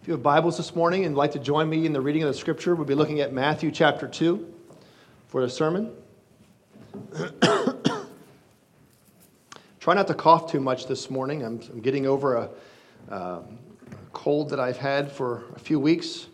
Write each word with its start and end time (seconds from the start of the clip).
If 0.00 0.08
you 0.08 0.14
have 0.14 0.22
Bibles 0.22 0.56
this 0.56 0.74
morning 0.74 1.04
and 1.04 1.14
like 1.14 1.32
to 1.32 1.38
join 1.38 1.68
me 1.68 1.84
in 1.84 1.92
the 1.92 2.00
reading 2.00 2.22
of 2.22 2.28
the 2.28 2.34
scripture, 2.34 2.74
we'll 2.74 2.86
be 2.86 2.94
looking 2.94 3.20
at 3.20 3.34
Matthew 3.34 3.70
chapter 3.70 4.08
2 4.08 4.50
for 5.28 5.42
the 5.42 5.50
sermon. 5.50 5.92
Try 9.78 9.92
not 9.92 10.06
to 10.06 10.14
cough 10.14 10.50
too 10.50 10.58
much 10.58 10.86
this 10.86 11.10
morning. 11.10 11.44
I'm, 11.44 11.60
I'm 11.70 11.80
getting 11.82 12.06
over 12.06 12.36
a 12.36 12.48
uh, 13.10 13.40
cold 14.14 14.48
that 14.48 14.58
I've 14.58 14.78
had 14.78 15.12
for 15.12 15.44
a 15.54 15.58
few 15.58 15.78
weeks. 15.78 16.28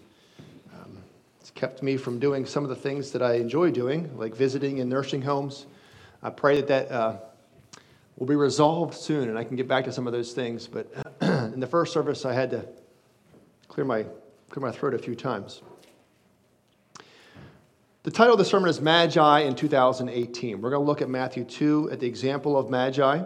Um, 0.72 0.98
it's 1.40 1.50
kept 1.50 1.82
me 1.82 1.96
from 1.96 2.20
doing 2.20 2.46
some 2.46 2.62
of 2.62 2.70
the 2.70 2.76
things 2.76 3.10
that 3.10 3.22
I 3.22 3.34
enjoy 3.34 3.72
doing, 3.72 4.16
like 4.16 4.36
visiting 4.36 4.78
in 4.78 4.88
nursing 4.88 5.22
homes. 5.22 5.66
I 6.22 6.30
pray 6.30 6.60
that 6.60 6.68
that 6.68 6.92
uh, 6.92 7.16
will 8.16 8.28
be 8.28 8.36
resolved 8.36 8.94
soon 8.94 9.28
and 9.28 9.36
I 9.36 9.42
can 9.42 9.56
get 9.56 9.66
back 9.66 9.86
to 9.86 9.92
some 9.92 10.06
of 10.06 10.12
those 10.12 10.34
things. 10.34 10.68
But 10.68 10.86
in 11.20 11.58
the 11.58 11.66
first 11.66 11.92
service, 11.92 12.24
I 12.24 12.32
had 12.32 12.52
to 12.52 12.64
clear 13.68 13.84
my, 13.84 14.04
clear 14.50 14.66
my 14.66 14.72
throat 14.72 14.94
a 14.94 14.98
few 14.98 15.14
times. 15.14 15.62
The 18.02 18.10
title 18.10 18.34
of 18.34 18.38
the 18.38 18.44
sermon 18.44 18.70
is 18.70 18.80
Magi 18.80 19.40
in 19.40 19.56
2018. 19.56 20.60
We're 20.60 20.70
going 20.70 20.80
to 20.80 20.86
look 20.86 21.02
at 21.02 21.08
Matthew 21.08 21.44
2 21.44 21.90
at 21.90 21.98
the 21.98 22.06
example 22.06 22.56
of 22.56 22.70
Magi. 22.70 23.22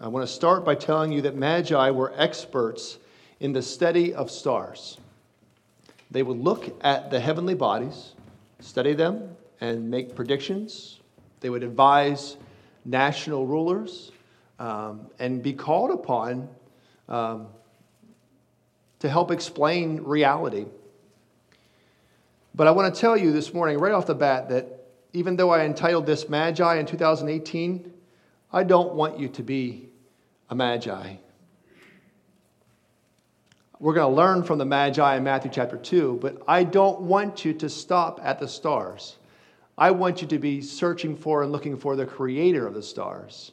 I 0.00 0.08
want 0.08 0.26
to 0.26 0.32
start 0.32 0.64
by 0.64 0.76
telling 0.76 1.10
you 1.10 1.20
that 1.22 1.34
Magi 1.34 1.90
were 1.90 2.12
experts 2.16 2.98
in 3.40 3.52
the 3.52 3.60
study 3.60 4.14
of 4.14 4.30
stars. 4.30 4.98
They 6.10 6.22
would 6.22 6.38
look 6.38 6.76
at 6.82 7.10
the 7.10 7.18
heavenly 7.18 7.54
bodies, 7.54 8.12
study 8.60 8.94
them, 8.94 9.36
and 9.60 9.90
make 9.90 10.14
predictions. 10.14 11.00
They 11.40 11.50
would 11.50 11.62
advise 11.62 12.36
national 12.84 13.46
rulers 13.46 14.12
um, 14.58 15.06
and 15.18 15.42
be 15.42 15.52
called 15.52 15.90
upon 15.90 16.48
um, 17.08 17.48
to 19.00 19.08
help 19.08 19.30
explain 19.30 20.02
reality. 20.02 20.66
But 22.54 22.66
I 22.66 22.70
want 22.70 22.94
to 22.94 23.00
tell 23.00 23.16
you 23.16 23.32
this 23.32 23.52
morning, 23.52 23.78
right 23.78 23.92
off 23.92 24.06
the 24.06 24.14
bat, 24.14 24.48
that 24.50 24.86
even 25.12 25.36
though 25.36 25.50
I 25.50 25.64
entitled 25.64 26.06
this 26.06 26.28
Magi 26.28 26.76
in 26.76 26.86
2018, 26.86 27.92
I 28.52 28.62
don't 28.62 28.94
want 28.94 29.18
you 29.18 29.28
to 29.28 29.42
be 29.42 29.88
a 30.48 30.54
Magi. 30.54 31.16
We're 33.78 33.94
going 33.94 34.10
to 34.10 34.16
learn 34.16 34.42
from 34.42 34.58
the 34.58 34.66
Magi 34.66 35.16
in 35.16 35.24
Matthew 35.24 35.50
chapter 35.50 35.78
2, 35.78 36.18
but 36.20 36.42
I 36.46 36.64
don't 36.64 37.00
want 37.00 37.44
you 37.44 37.54
to 37.54 37.68
stop 37.68 38.20
at 38.22 38.38
the 38.38 38.48
stars. 38.48 39.16
I 39.78 39.92
want 39.92 40.20
you 40.20 40.28
to 40.28 40.38
be 40.38 40.60
searching 40.60 41.16
for 41.16 41.42
and 41.42 41.50
looking 41.50 41.78
for 41.78 41.96
the 41.96 42.04
creator 42.04 42.66
of 42.66 42.74
the 42.74 42.82
stars. 42.82 43.52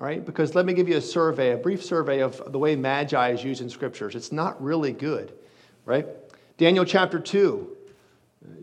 All 0.00 0.06
right? 0.06 0.24
Because 0.24 0.54
let 0.54 0.66
me 0.66 0.72
give 0.72 0.88
you 0.88 0.96
a 0.96 1.02
survey, 1.02 1.52
a 1.52 1.56
brief 1.56 1.84
survey 1.84 2.20
of 2.20 2.52
the 2.52 2.58
way 2.58 2.76
magi 2.76 3.30
is 3.30 3.44
used 3.44 3.60
in 3.60 3.68
scriptures. 3.68 4.14
It's 4.14 4.32
not 4.32 4.62
really 4.62 4.92
good, 4.92 5.32
right? 5.84 6.06
Daniel 6.58 6.84
chapter 6.84 7.18
2. 7.18 7.76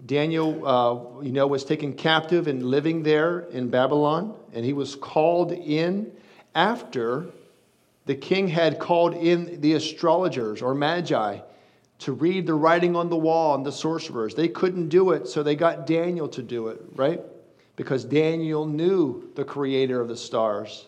Daniel, 0.06 0.68
uh, 0.68 1.22
you 1.24 1.32
know, 1.32 1.48
was 1.48 1.64
taken 1.64 1.94
captive 1.94 2.48
and 2.48 2.66
living 2.66 3.04
there 3.04 3.42
in 3.52 3.70
Babylon, 3.70 4.36
and 4.54 4.66
he 4.66 4.74
was 4.74 4.96
called 4.96 5.52
in 5.52 6.12
after 6.56 7.28
the 8.06 8.16
king 8.16 8.48
had 8.48 8.80
called 8.80 9.14
in 9.14 9.62
the 9.62 9.74
astrologers 9.74 10.62
or 10.62 10.74
magi 10.74 11.40
to 12.00 12.12
read 12.12 12.48
the 12.48 12.54
writing 12.54 12.96
on 12.96 13.10
the 13.10 13.16
wall 13.16 13.56
and 13.56 13.66
the 13.66 13.72
sorcerers. 13.72 14.34
They 14.34 14.48
couldn't 14.48 14.90
do 14.90 15.12
it, 15.12 15.28
so 15.28 15.44
they 15.44 15.56
got 15.56 15.86
Daniel 15.86 16.28
to 16.30 16.42
do 16.42 16.70
it, 16.70 16.82
right? 16.96 17.22
Because 17.76 18.04
Daniel 18.04 18.66
knew 18.66 19.30
the 19.36 19.46
creator 19.46 20.02
of 20.02 20.08
the 20.08 20.18
stars 20.18 20.88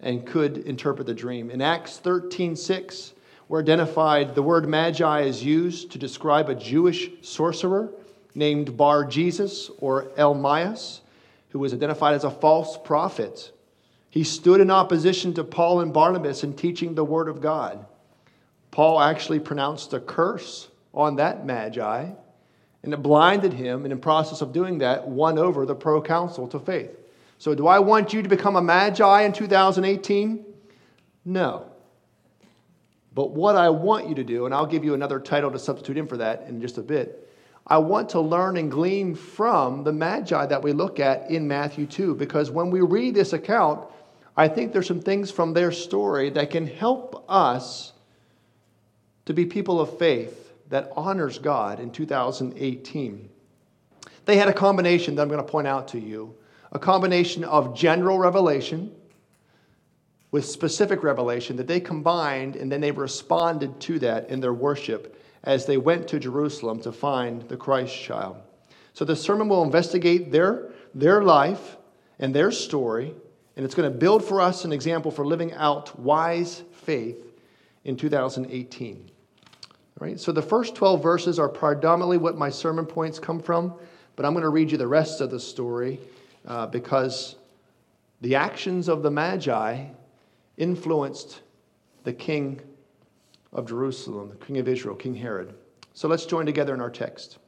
and 0.00 0.26
could 0.26 0.58
interpret 0.58 1.06
the 1.06 1.14
dream. 1.14 1.50
In 1.50 1.60
Acts 1.60 1.98
13 1.98 2.56
6, 2.56 3.14
we're 3.48 3.60
identified, 3.60 4.34
the 4.34 4.42
word 4.42 4.68
magi 4.68 5.22
is 5.22 5.42
used 5.42 5.90
to 5.92 5.98
describe 5.98 6.48
a 6.48 6.54
Jewish 6.54 7.10
sorcerer 7.22 7.90
named 8.34 8.76
Bar 8.76 9.04
Jesus 9.04 9.70
or 9.78 10.04
Elymas, 10.18 11.00
who 11.50 11.58
was 11.58 11.72
identified 11.72 12.14
as 12.14 12.24
a 12.24 12.30
false 12.30 12.78
prophet. 12.84 13.52
He 14.10 14.24
stood 14.24 14.60
in 14.60 14.70
opposition 14.70 15.34
to 15.34 15.44
Paul 15.44 15.80
and 15.80 15.92
Barnabas 15.92 16.44
in 16.44 16.54
teaching 16.54 16.94
the 16.94 17.04
word 17.04 17.28
of 17.28 17.40
God. 17.40 17.86
Paul 18.70 19.00
actually 19.00 19.40
pronounced 19.40 19.92
a 19.94 20.00
curse 20.00 20.68
on 20.92 21.16
that 21.16 21.46
magi, 21.46 22.10
and 22.82 22.92
it 22.92 23.02
blinded 23.02 23.54
him, 23.54 23.84
and 23.84 23.92
in 23.92 23.98
process 23.98 24.40
of 24.40 24.52
doing 24.52 24.78
that, 24.78 25.08
won 25.08 25.38
over 25.38 25.64
the 25.64 25.74
proconsul 25.74 26.48
to 26.48 26.58
faith. 26.58 26.97
So, 27.38 27.54
do 27.54 27.68
I 27.68 27.78
want 27.78 28.12
you 28.12 28.22
to 28.22 28.28
become 28.28 28.56
a 28.56 28.62
magi 28.62 29.22
in 29.22 29.32
2018? 29.32 30.44
No. 31.24 31.70
But 33.14 33.30
what 33.30 33.56
I 33.56 33.68
want 33.68 34.08
you 34.08 34.14
to 34.16 34.24
do, 34.24 34.44
and 34.44 34.54
I'll 34.54 34.66
give 34.66 34.84
you 34.84 34.94
another 34.94 35.20
title 35.20 35.50
to 35.52 35.58
substitute 35.58 35.96
in 35.96 36.06
for 36.08 36.16
that 36.16 36.46
in 36.48 36.60
just 36.60 36.78
a 36.78 36.82
bit, 36.82 37.28
I 37.66 37.78
want 37.78 38.08
to 38.10 38.20
learn 38.20 38.56
and 38.56 38.70
glean 38.70 39.14
from 39.14 39.84
the 39.84 39.92
magi 39.92 40.46
that 40.46 40.62
we 40.62 40.72
look 40.72 40.98
at 40.98 41.30
in 41.30 41.46
Matthew 41.46 41.86
2, 41.86 42.14
because 42.14 42.50
when 42.50 42.70
we 42.70 42.80
read 42.80 43.14
this 43.14 43.32
account, 43.32 43.88
I 44.36 44.48
think 44.48 44.72
there's 44.72 44.86
some 44.86 45.00
things 45.00 45.30
from 45.30 45.52
their 45.52 45.70
story 45.70 46.30
that 46.30 46.50
can 46.50 46.66
help 46.66 47.24
us 47.28 47.92
to 49.26 49.34
be 49.34 49.44
people 49.44 49.80
of 49.80 49.98
faith 49.98 50.52
that 50.70 50.90
honors 50.96 51.38
God 51.38 51.78
in 51.80 51.90
2018. 51.90 53.28
They 54.24 54.36
had 54.36 54.48
a 54.48 54.52
combination 54.52 55.14
that 55.14 55.22
I'm 55.22 55.28
going 55.28 55.44
to 55.44 55.50
point 55.50 55.66
out 55.66 55.88
to 55.88 56.00
you 56.00 56.34
a 56.72 56.78
combination 56.78 57.44
of 57.44 57.74
general 57.74 58.18
revelation 58.18 58.92
with 60.30 60.44
specific 60.44 61.02
revelation 61.02 61.56
that 61.56 61.66
they 61.66 61.80
combined 61.80 62.56
and 62.56 62.70
then 62.70 62.80
they 62.80 62.90
responded 62.90 63.80
to 63.80 63.98
that 63.98 64.28
in 64.28 64.40
their 64.40 64.52
worship 64.52 65.18
as 65.44 65.64
they 65.64 65.76
went 65.76 66.06
to 66.08 66.18
Jerusalem 66.18 66.80
to 66.82 66.92
find 66.92 67.42
the 67.48 67.56
Christ 67.56 67.94
child. 67.94 68.36
So 68.92 69.04
the 69.04 69.16
sermon 69.16 69.48
will 69.48 69.62
investigate 69.62 70.30
their, 70.30 70.70
their 70.94 71.22
life 71.22 71.76
and 72.18 72.34
their 72.34 72.50
story, 72.50 73.14
and 73.56 73.64
it's 73.64 73.74
going 73.74 73.90
to 73.90 73.96
build 73.96 74.24
for 74.24 74.40
us 74.40 74.64
an 74.64 74.72
example 74.72 75.10
for 75.10 75.24
living 75.24 75.52
out 75.54 75.98
wise 75.98 76.64
faith 76.72 77.24
in 77.84 77.96
2018. 77.96 79.10
All 80.00 80.06
right, 80.06 80.20
so 80.20 80.32
the 80.32 80.42
first 80.42 80.74
12 80.74 81.02
verses 81.02 81.38
are 81.38 81.48
predominantly 81.48 82.18
what 82.18 82.36
my 82.36 82.50
sermon 82.50 82.86
points 82.86 83.18
come 83.18 83.40
from, 83.40 83.74
but 84.16 84.26
I'm 84.26 84.32
going 84.32 84.42
to 84.42 84.48
read 84.48 84.70
you 84.70 84.78
the 84.78 84.86
rest 84.86 85.20
of 85.20 85.30
the 85.30 85.40
story 85.40 86.00
uh, 86.48 86.66
because 86.66 87.36
the 88.22 88.34
actions 88.34 88.88
of 88.88 89.02
the 89.02 89.10
Magi 89.10 89.84
influenced 90.56 91.42
the 92.02 92.12
king 92.12 92.60
of 93.52 93.68
Jerusalem, 93.68 94.30
the 94.30 94.44
king 94.44 94.58
of 94.58 94.66
Israel, 94.66 94.96
King 94.96 95.14
Herod. 95.14 95.54
So 95.92 96.08
let's 96.08 96.26
join 96.26 96.46
together 96.46 96.74
in 96.74 96.80
our 96.80 96.90
text. 96.90 97.38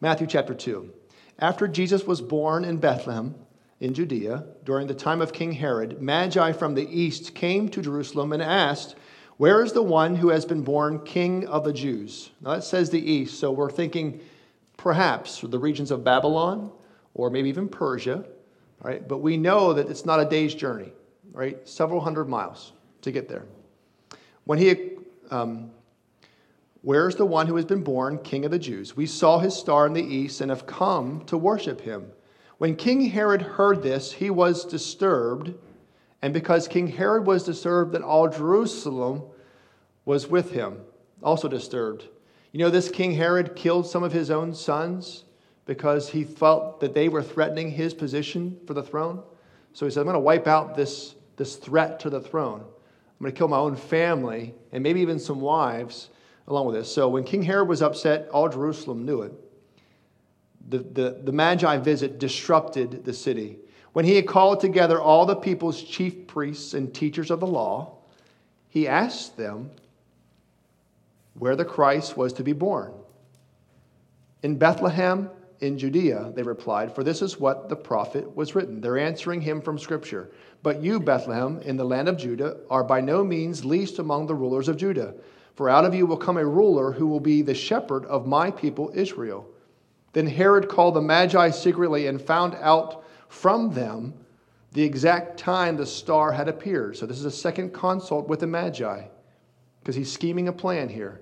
Matthew 0.00 0.26
chapter 0.26 0.54
2. 0.54 0.92
After 1.40 1.66
Jesus 1.66 2.06
was 2.06 2.20
born 2.20 2.64
in 2.64 2.78
Bethlehem 2.78 3.34
in 3.80 3.92
Judea, 3.92 4.44
during 4.64 4.86
the 4.86 4.94
time 4.94 5.20
of 5.20 5.32
King 5.32 5.52
Herod, 5.52 6.00
Magi 6.00 6.52
from 6.52 6.74
the 6.74 6.88
east 6.88 7.34
came 7.34 7.68
to 7.70 7.82
Jerusalem 7.82 8.32
and 8.32 8.42
asked, 8.42 8.94
Where 9.36 9.62
is 9.62 9.72
the 9.72 9.82
one 9.82 10.14
who 10.14 10.28
has 10.28 10.44
been 10.44 10.62
born 10.62 11.00
king 11.04 11.46
of 11.48 11.64
the 11.64 11.72
Jews? 11.72 12.30
Now 12.40 12.54
that 12.54 12.64
says 12.64 12.90
the 12.90 13.10
east, 13.10 13.40
so 13.40 13.50
we're 13.50 13.70
thinking 13.70 14.20
perhaps 14.76 15.40
the 15.40 15.58
regions 15.58 15.90
of 15.90 16.04
Babylon 16.04 16.70
or 17.14 17.30
maybe 17.30 17.48
even 17.48 17.68
Persia, 17.68 18.24
right? 18.82 19.06
But 19.06 19.18
we 19.18 19.36
know 19.36 19.72
that 19.72 19.88
it's 19.88 20.04
not 20.04 20.20
a 20.20 20.24
day's 20.24 20.54
journey, 20.54 20.92
right? 21.32 21.66
Several 21.66 22.00
hundred 22.00 22.28
miles 22.28 22.72
to 23.02 23.12
get 23.12 23.28
there. 23.28 23.44
When 24.44 24.58
he, 24.58 24.90
um, 25.30 25.70
where's 26.82 27.16
the 27.16 27.24
one 27.24 27.46
who 27.46 27.56
has 27.56 27.64
been 27.64 27.82
born 27.82 28.18
king 28.18 28.44
of 28.44 28.50
the 28.50 28.58
Jews? 28.58 28.96
We 28.96 29.06
saw 29.06 29.38
his 29.38 29.54
star 29.54 29.86
in 29.86 29.92
the 29.92 30.02
east 30.02 30.40
and 30.40 30.50
have 30.50 30.66
come 30.66 31.24
to 31.26 31.38
worship 31.38 31.80
him. 31.80 32.10
When 32.58 32.76
King 32.76 33.06
Herod 33.06 33.42
heard 33.42 33.82
this, 33.82 34.12
he 34.12 34.30
was 34.30 34.64
disturbed. 34.64 35.54
And 36.22 36.32
because 36.32 36.68
King 36.68 36.88
Herod 36.88 37.26
was 37.26 37.44
disturbed, 37.44 37.92
then 37.92 38.02
all 38.02 38.28
Jerusalem 38.28 39.22
was 40.04 40.28
with 40.28 40.50
him, 40.52 40.80
also 41.22 41.48
disturbed. 41.48 42.08
You 42.52 42.60
know, 42.60 42.70
this 42.70 42.88
King 42.88 43.12
Herod 43.12 43.56
killed 43.56 43.86
some 43.86 44.02
of 44.02 44.12
his 44.12 44.30
own 44.30 44.54
sons 44.54 45.24
because 45.66 46.08
he 46.08 46.24
felt 46.24 46.80
that 46.80 46.94
they 46.94 47.08
were 47.08 47.22
threatening 47.22 47.70
his 47.70 47.94
position 47.94 48.58
for 48.66 48.74
the 48.74 48.82
throne. 48.82 49.22
So 49.72 49.86
he 49.86 49.90
said, 49.90 50.00
I'm 50.00 50.06
going 50.06 50.14
to 50.14 50.20
wipe 50.20 50.46
out 50.46 50.76
this, 50.76 51.14
this 51.36 51.56
threat 51.56 51.98
to 52.00 52.10
the 52.10 52.20
throne. 52.20 52.60
I'm 52.60 53.20
going 53.20 53.32
to 53.32 53.38
kill 53.38 53.48
my 53.48 53.56
own 53.56 53.76
family 53.76 54.54
and 54.72 54.82
maybe 54.82 55.00
even 55.00 55.18
some 55.18 55.40
wives 55.40 56.10
along 56.46 56.66
with 56.66 56.74
this. 56.74 56.92
So 56.92 57.08
when 57.08 57.24
King 57.24 57.42
Herod 57.42 57.68
was 57.68 57.80
upset, 57.80 58.28
all 58.28 58.48
Jerusalem 58.48 59.04
knew 59.06 59.22
it. 59.22 59.32
The, 60.68 60.78
the, 60.78 61.20
the 61.24 61.32
Magi 61.32 61.76
visit 61.78 62.18
disrupted 62.18 63.04
the 63.04 63.12
city. 63.12 63.58
When 63.92 64.04
he 64.04 64.16
had 64.16 64.26
called 64.26 64.60
together 64.60 65.00
all 65.00 65.24
the 65.24 65.36
people's 65.36 65.82
chief 65.82 66.26
priests 66.26 66.74
and 66.74 66.92
teachers 66.92 67.30
of 67.30 67.40
the 67.40 67.46
law, 67.46 67.98
he 68.68 68.88
asked 68.88 69.36
them 69.36 69.70
where 71.34 71.56
the 71.56 71.64
Christ 71.64 72.16
was 72.16 72.32
to 72.34 72.42
be 72.42 72.52
born. 72.52 72.92
In 74.42 74.56
Bethlehem 74.56 75.30
in 75.60 75.78
Judea, 75.78 76.32
they 76.34 76.42
replied, 76.42 76.94
for 76.94 77.04
this 77.04 77.22
is 77.22 77.40
what 77.40 77.68
the 77.68 77.76
prophet 77.76 78.34
was 78.36 78.54
written. 78.54 78.80
They're 78.80 78.98
answering 78.98 79.40
him 79.40 79.60
from 79.60 79.78
Scripture. 79.78 80.30
But 80.62 80.82
you, 80.82 81.00
Bethlehem, 81.00 81.60
in 81.60 81.76
the 81.76 81.84
land 81.84 82.08
of 82.08 82.16
Judah, 82.16 82.58
are 82.70 82.84
by 82.84 83.00
no 83.00 83.22
means 83.24 83.64
least 83.64 83.98
among 83.98 84.26
the 84.26 84.34
rulers 84.34 84.68
of 84.68 84.76
Judah. 84.76 85.14
For 85.54 85.70
out 85.70 85.84
of 85.84 85.94
you 85.94 86.06
will 86.06 86.16
come 86.16 86.36
a 86.36 86.44
ruler 86.44 86.92
who 86.92 87.06
will 87.06 87.20
be 87.20 87.42
the 87.42 87.54
shepherd 87.54 88.04
of 88.06 88.26
my 88.26 88.50
people 88.50 88.90
Israel. 88.94 89.48
Then 90.12 90.26
Herod 90.26 90.68
called 90.68 90.94
the 90.94 91.00
Magi 91.00 91.50
secretly 91.50 92.06
and 92.06 92.20
found 92.20 92.56
out 92.60 93.04
from 93.28 93.72
them 93.72 94.14
the 94.72 94.82
exact 94.82 95.38
time 95.38 95.76
the 95.76 95.86
star 95.86 96.32
had 96.32 96.48
appeared. 96.48 96.96
So 96.96 97.06
this 97.06 97.18
is 97.18 97.24
a 97.24 97.30
second 97.30 97.72
consult 97.72 98.28
with 98.28 98.40
the 98.40 98.46
Magi 98.46 99.04
because 99.80 99.94
he's 99.94 100.12
scheming 100.12 100.48
a 100.48 100.52
plan 100.52 100.88
here. 100.88 101.20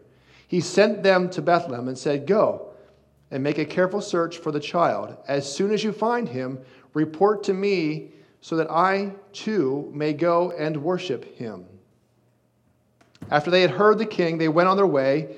He 0.48 0.60
sent 0.60 1.02
them 1.02 1.28
to 1.30 1.42
Bethlehem 1.42 1.88
and 1.88 1.98
said, 1.98 2.26
Go 2.26 2.71
and 3.32 3.42
make 3.42 3.58
a 3.58 3.64
careful 3.64 4.02
search 4.02 4.38
for 4.38 4.52
the 4.52 4.60
child. 4.60 5.16
As 5.26 5.50
soon 5.50 5.72
as 5.72 5.82
you 5.82 5.90
find 5.90 6.28
him, 6.28 6.60
report 6.92 7.42
to 7.44 7.54
me 7.54 8.12
so 8.42 8.56
that 8.56 8.70
I 8.70 9.14
too 9.32 9.90
may 9.94 10.12
go 10.12 10.52
and 10.52 10.76
worship 10.76 11.24
him. 11.36 11.64
After 13.30 13.50
they 13.50 13.62
had 13.62 13.70
heard 13.70 13.98
the 13.98 14.06
king, 14.06 14.36
they 14.36 14.48
went 14.48 14.68
on 14.68 14.76
their 14.76 14.86
way, 14.86 15.36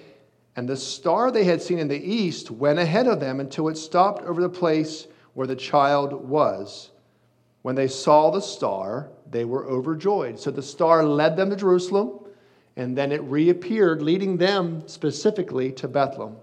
and 0.56 0.69
the 0.69 0.76
star 0.76 1.31
they 1.31 1.44
had 1.44 1.62
seen 1.62 1.79
in 1.79 1.87
the 1.87 2.02
east 2.02 2.50
went 2.50 2.81
ahead 2.81 3.06
of 3.06 3.20
them 3.20 3.38
until 3.38 3.69
it 3.69 3.79
stopped 3.79 4.25
over 4.25 4.43
the 4.43 4.49
place 4.49 5.06
where 5.35 5.46
the 5.46 5.55
child 5.55 6.12
was. 6.29 6.91
When 7.62 7.76
they 7.76 7.88
saw 7.88 8.31
the 8.31 8.41
star, 8.41 9.11
they 9.31 9.44
were 9.44 9.67
overjoyed. 9.67 10.41
So 10.41 10.50
the 10.50 10.62
star 10.62 11.05
led 11.05 11.37
them 11.37 11.50
to 11.50 11.56
Jerusalem, 11.56 12.19
and 12.76 12.99
then 12.99 13.12
it 13.12 13.23
reappeared, 13.23 14.02
leading 14.02 14.37
them 14.37 14.82
specifically 14.88 15.70
to 15.73 15.87
Bethlehem. 15.87 16.37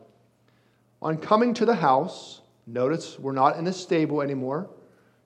On 1.02 1.18
coming 1.18 1.54
to 1.56 1.66
the 1.66 1.76
house, 1.76 2.42
notice 2.68 3.18
we're 3.18 3.32
not 3.32 3.58
in 3.58 3.68
a 3.68 3.74
stable 3.74 4.22
anymore. 4.22 4.70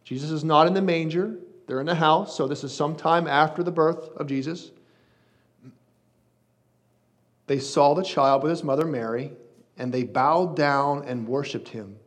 Jesus 0.04 0.32
is 0.32 0.44
not 0.44 0.68
in 0.68 0.74
the 0.74 0.82
manger, 0.82 1.38
they're 1.68 1.80
in 1.80 1.86
the 1.86 1.96
house, 1.96 2.36
so 2.38 2.48
this 2.48 2.64
is 2.64 2.74
sometime 2.74 3.28
after 3.28 3.64
the 3.64 3.72
birth 3.72 4.10
of 4.16 4.28
Jesus. 4.28 4.72
They 7.48 7.60
saw 7.60 7.94
the 7.94 8.04
child 8.04 8.44
with 8.44 8.52
his 8.52 8.64
mother 8.64 8.86
Mary, 8.86 9.32
and 9.78 9.94
they 9.94 10.04
bowed 10.04 10.56
down 10.56 11.04
and 11.06 11.28
worshiped 11.28 11.70
him. 11.70 11.98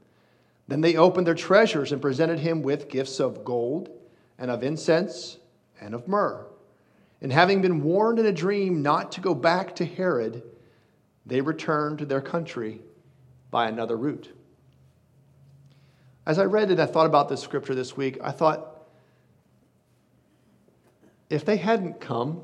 Then 0.69 0.81
they 0.81 0.97
opened 0.97 1.27
their 1.27 1.35
treasures 1.35 1.93
and 1.93 2.01
presented 2.01 2.39
him 2.39 2.63
with 2.63 2.89
gifts 2.89 3.21
of 3.21 3.45
gold, 3.45 3.91
and 4.39 4.51
of 4.51 4.63
incense, 4.63 5.39
and 5.81 5.95
of 5.95 6.07
myrrh. 6.07 6.47
And 7.21 7.33
having 7.33 7.61
been 7.61 7.83
warned 7.83 8.21
in 8.21 8.27
a 8.27 8.33
dream 8.33 8.83
not 8.83 9.13
to 9.13 9.21
go 9.21 9.35
back 9.35 9.75
to 9.77 9.85
Herod, 9.85 10.43
they 11.27 11.41
returned 11.41 11.99
to 11.99 12.07
their 12.07 12.21
country 12.21 12.81
by 13.51 13.69
another 13.69 13.97
route. 13.97 14.33
As 16.27 16.39
I 16.39 16.45
read 16.45 16.71
it, 16.71 16.79
I 16.79 16.87
thought 16.87 17.07
about 17.07 17.29
this 17.29 17.41
scripture 17.41 17.75
this 17.75 17.97
week. 17.97 18.19
I 18.23 18.31
thought, 18.31 18.83
if 21.31 21.45
they 21.45 21.57
hadn't 21.57 22.01
come, 22.01 22.43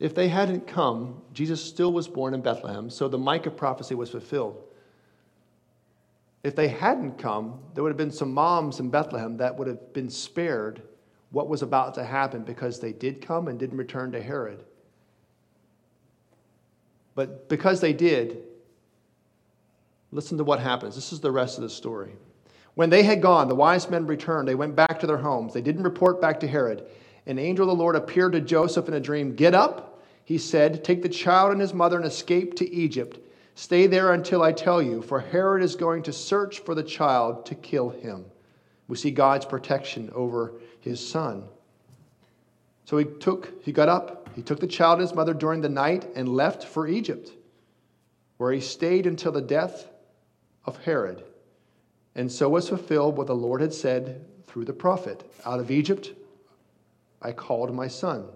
if 0.00 0.14
they 0.14 0.28
hadn't 0.28 0.66
come, 0.66 1.22
Jesus 1.32 1.62
still 1.64 1.92
was 1.92 2.08
born 2.08 2.34
in 2.34 2.40
Bethlehem, 2.40 2.90
so 2.90 3.08
the 3.08 3.18
Micah 3.18 3.50
prophecy 3.50 3.94
was 3.94 4.10
fulfilled. 4.10 4.62
If 6.42 6.56
they 6.56 6.68
hadn't 6.68 7.16
come, 7.16 7.60
there 7.72 7.82
would 7.82 7.90
have 7.90 7.96
been 7.96 8.10
some 8.10 8.34
moms 8.34 8.80
in 8.80 8.90
Bethlehem 8.90 9.36
that 9.38 9.56
would 9.56 9.68
have 9.68 9.92
been 9.92 10.10
spared 10.10 10.82
what 11.30 11.48
was 11.48 11.62
about 11.62 11.94
to 11.94 12.04
happen 12.04 12.42
because 12.42 12.80
they 12.80 12.92
did 12.92 13.24
come 13.24 13.48
and 13.48 13.58
didn't 13.58 13.78
return 13.78 14.12
to 14.12 14.22
Herod. 14.22 14.62
But 17.14 17.48
because 17.48 17.80
they 17.80 17.92
did, 17.92 18.42
listen 20.14 20.38
to 20.38 20.44
what 20.44 20.60
happens. 20.60 20.94
This 20.94 21.12
is 21.12 21.20
the 21.20 21.30
rest 21.30 21.58
of 21.58 21.62
the 21.62 21.70
story. 21.70 22.12
When 22.74 22.88
they 22.88 23.02
had 23.02 23.20
gone, 23.20 23.48
the 23.48 23.54
wise 23.54 23.90
men 23.90 24.06
returned. 24.06 24.48
They 24.48 24.54
went 24.54 24.74
back 24.74 24.98
to 25.00 25.06
their 25.06 25.18
homes. 25.18 25.52
They 25.52 25.60
didn't 25.60 25.82
report 25.82 26.20
back 26.20 26.40
to 26.40 26.48
Herod 26.48 26.86
an 27.26 27.38
angel 27.38 27.68
of 27.68 27.76
the 27.76 27.82
Lord 27.82 27.96
appeared 27.96 28.32
to 28.32 28.40
Joseph 28.40 28.88
in 28.88 28.94
a 28.94 29.00
dream. 29.00 29.34
Get 29.34 29.54
up, 29.54 30.02
he 30.24 30.38
said, 30.38 30.84
take 30.84 31.02
the 31.02 31.08
child 31.08 31.52
and 31.52 31.60
his 31.60 31.74
mother 31.74 31.96
and 31.96 32.06
escape 32.06 32.54
to 32.56 32.70
Egypt. 32.70 33.18
Stay 33.54 33.86
there 33.86 34.12
until 34.12 34.42
I 34.42 34.52
tell 34.52 34.82
you, 34.82 35.00
for 35.02 35.20
Herod 35.20 35.62
is 35.62 35.76
going 35.76 36.02
to 36.04 36.12
search 36.12 36.60
for 36.60 36.74
the 36.74 36.82
child 36.82 37.46
to 37.46 37.54
kill 37.54 37.90
him. 37.90 38.26
We 38.88 38.96
see 38.96 39.10
God's 39.10 39.46
protection 39.46 40.10
over 40.14 40.54
his 40.80 41.06
son. 41.06 41.44
So 42.84 42.98
he 42.98 43.04
took, 43.04 43.64
he 43.64 43.72
got 43.72 43.88
up, 43.88 44.28
he 44.34 44.42
took 44.42 44.60
the 44.60 44.66
child 44.66 44.98
and 44.98 45.08
his 45.08 45.14
mother 45.14 45.32
during 45.32 45.62
the 45.62 45.68
night 45.68 46.06
and 46.14 46.28
left 46.28 46.64
for 46.64 46.86
Egypt, 46.86 47.30
where 48.36 48.52
he 48.52 48.60
stayed 48.60 49.06
until 49.06 49.32
the 49.32 49.40
death 49.40 49.88
of 50.66 50.84
Herod. 50.84 51.24
And 52.14 52.30
so 52.30 52.48
was 52.48 52.68
fulfilled 52.68 53.16
what 53.16 53.26
the 53.26 53.34
Lord 53.34 53.60
had 53.60 53.74
said 53.74 54.24
through 54.46 54.64
the 54.64 54.72
prophet 54.72 55.28
Out 55.44 55.60
of 55.60 55.70
Egypt 55.70 56.12
I 57.20 57.32
called 57.32 57.74
my 57.74 57.88
son. 57.88 58.26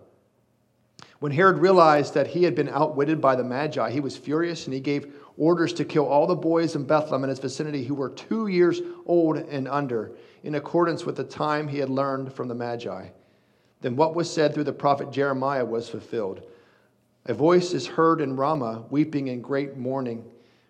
When 1.20 1.32
Herod 1.32 1.58
realized 1.58 2.14
that 2.14 2.28
he 2.28 2.44
had 2.44 2.54
been 2.54 2.68
outwitted 2.68 3.20
by 3.20 3.34
the 3.34 3.44
Magi, 3.44 3.90
he 3.90 4.00
was 4.00 4.16
furious 4.16 4.66
and 4.66 4.74
he 4.74 4.80
gave 4.80 5.12
orders 5.36 5.72
to 5.74 5.84
kill 5.84 6.06
all 6.06 6.26
the 6.26 6.34
boys 6.34 6.76
in 6.76 6.84
Bethlehem 6.84 7.24
and 7.24 7.30
its 7.30 7.40
vicinity 7.40 7.84
who 7.84 7.94
were 7.94 8.10
two 8.10 8.46
years 8.46 8.80
old 9.06 9.36
and 9.36 9.68
under, 9.68 10.12
in 10.42 10.54
accordance 10.54 11.04
with 11.04 11.16
the 11.16 11.24
time 11.24 11.68
he 11.68 11.78
had 11.78 11.90
learned 11.90 12.32
from 12.32 12.48
the 12.48 12.54
Magi. 12.54 13.08
Then 13.80 13.96
what 13.96 14.14
was 14.14 14.32
said 14.32 14.54
through 14.54 14.64
the 14.64 14.72
prophet 14.72 15.10
Jeremiah 15.10 15.64
was 15.64 15.88
fulfilled. 15.88 16.42
A 17.26 17.34
voice 17.34 17.72
is 17.72 17.86
heard 17.86 18.20
in 18.20 18.36
Ramah, 18.36 18.84
weeping 18.90 19.28
in 19.28 19.42
great 19.42 19.76
mourning, 19.76 20.24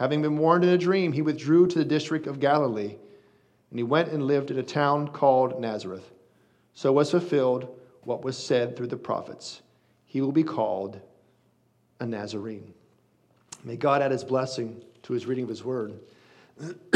Having 0.00 0.22
been 0.22 0.38
warned 0.38 0.64
in 0.64 0.70
a 0.70 0.78
dream, 0.78 1.12
he 1.12 1.22
withdrew 1.22 1.68
to 1.68 1.78
the 1.78 1.84
district 1.84 2.26
of 2.26 2.40
Galilee, 2.40 2.96
and 3.70 3.78
he 3.78 3.84
went 3.84 4.08
and 4.08 4.24
lived 4.24 4.50
in 4.50 4.58
a 4.58 4.64
town 4.64 5.06
called 5.06 5.60
Nazareth 5.60 6.10
so 6.74 6.92
was 6.92 7.10
fulfilled 7.10 7.68
what 8.04 8.24
was 8.24 8.38
said 8.38 8.76
through 8.76 8.86
the 8.86 8.96
prophets. 8.96 9.60
He 10.06 10.20
will 10.22 10.32
be 10.32 10.42
called 10.42 10.98
a 12.00 12.06
Nazarene. 12.06 12.72
May 13.64 13.76
God 13.76 14.00
add 14.02 14.10
his 14.10 14.24
blessing 14.24 14.82
to 15.02 15.12
his 15.12 15.26
reading 15.26 15.44
of 15.44 15.50
his 15.50 15.62
word. 15.62 16.00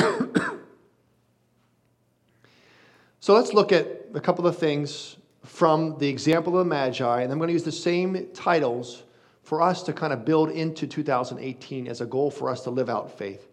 so 3.20 3.34
let's 3.34 3.52
look 3.52 3.72
at 3.72 4.06
a 4.14 4.20
couple 4.20 4.46
of 4.46 4.56
things 4.56 5.16
from 5.44 5.98
the 5.98 6.08
example 6.08 6.58
of 6.58 6.64
the 6.64 6.70
Magi, 6.70 7.20
and 7.20 7.30
I'm 7.30 7.38
going 7.38 7.48
to 7.48 7.52
use 7.52 7.64
the 7.64 7.72
same 7.72 8.28
titles 8.32 9.02
for 9.44 9.62
us 9.62 9.82
to 9.84 9.92
kind 9.92 10.12
of 10.12 10.24
build 10.24 10.50
into 10.50 10.86
2018 10.86 11.86
as 11.86 12.00
a 12.00 12.06
goal 12.06 12.30
for 12.30 12.50
us 12.50 12.62
to 12.62 12.70
live 12.70 12.88
out 12.88 13.16
faith. 13.16 13.46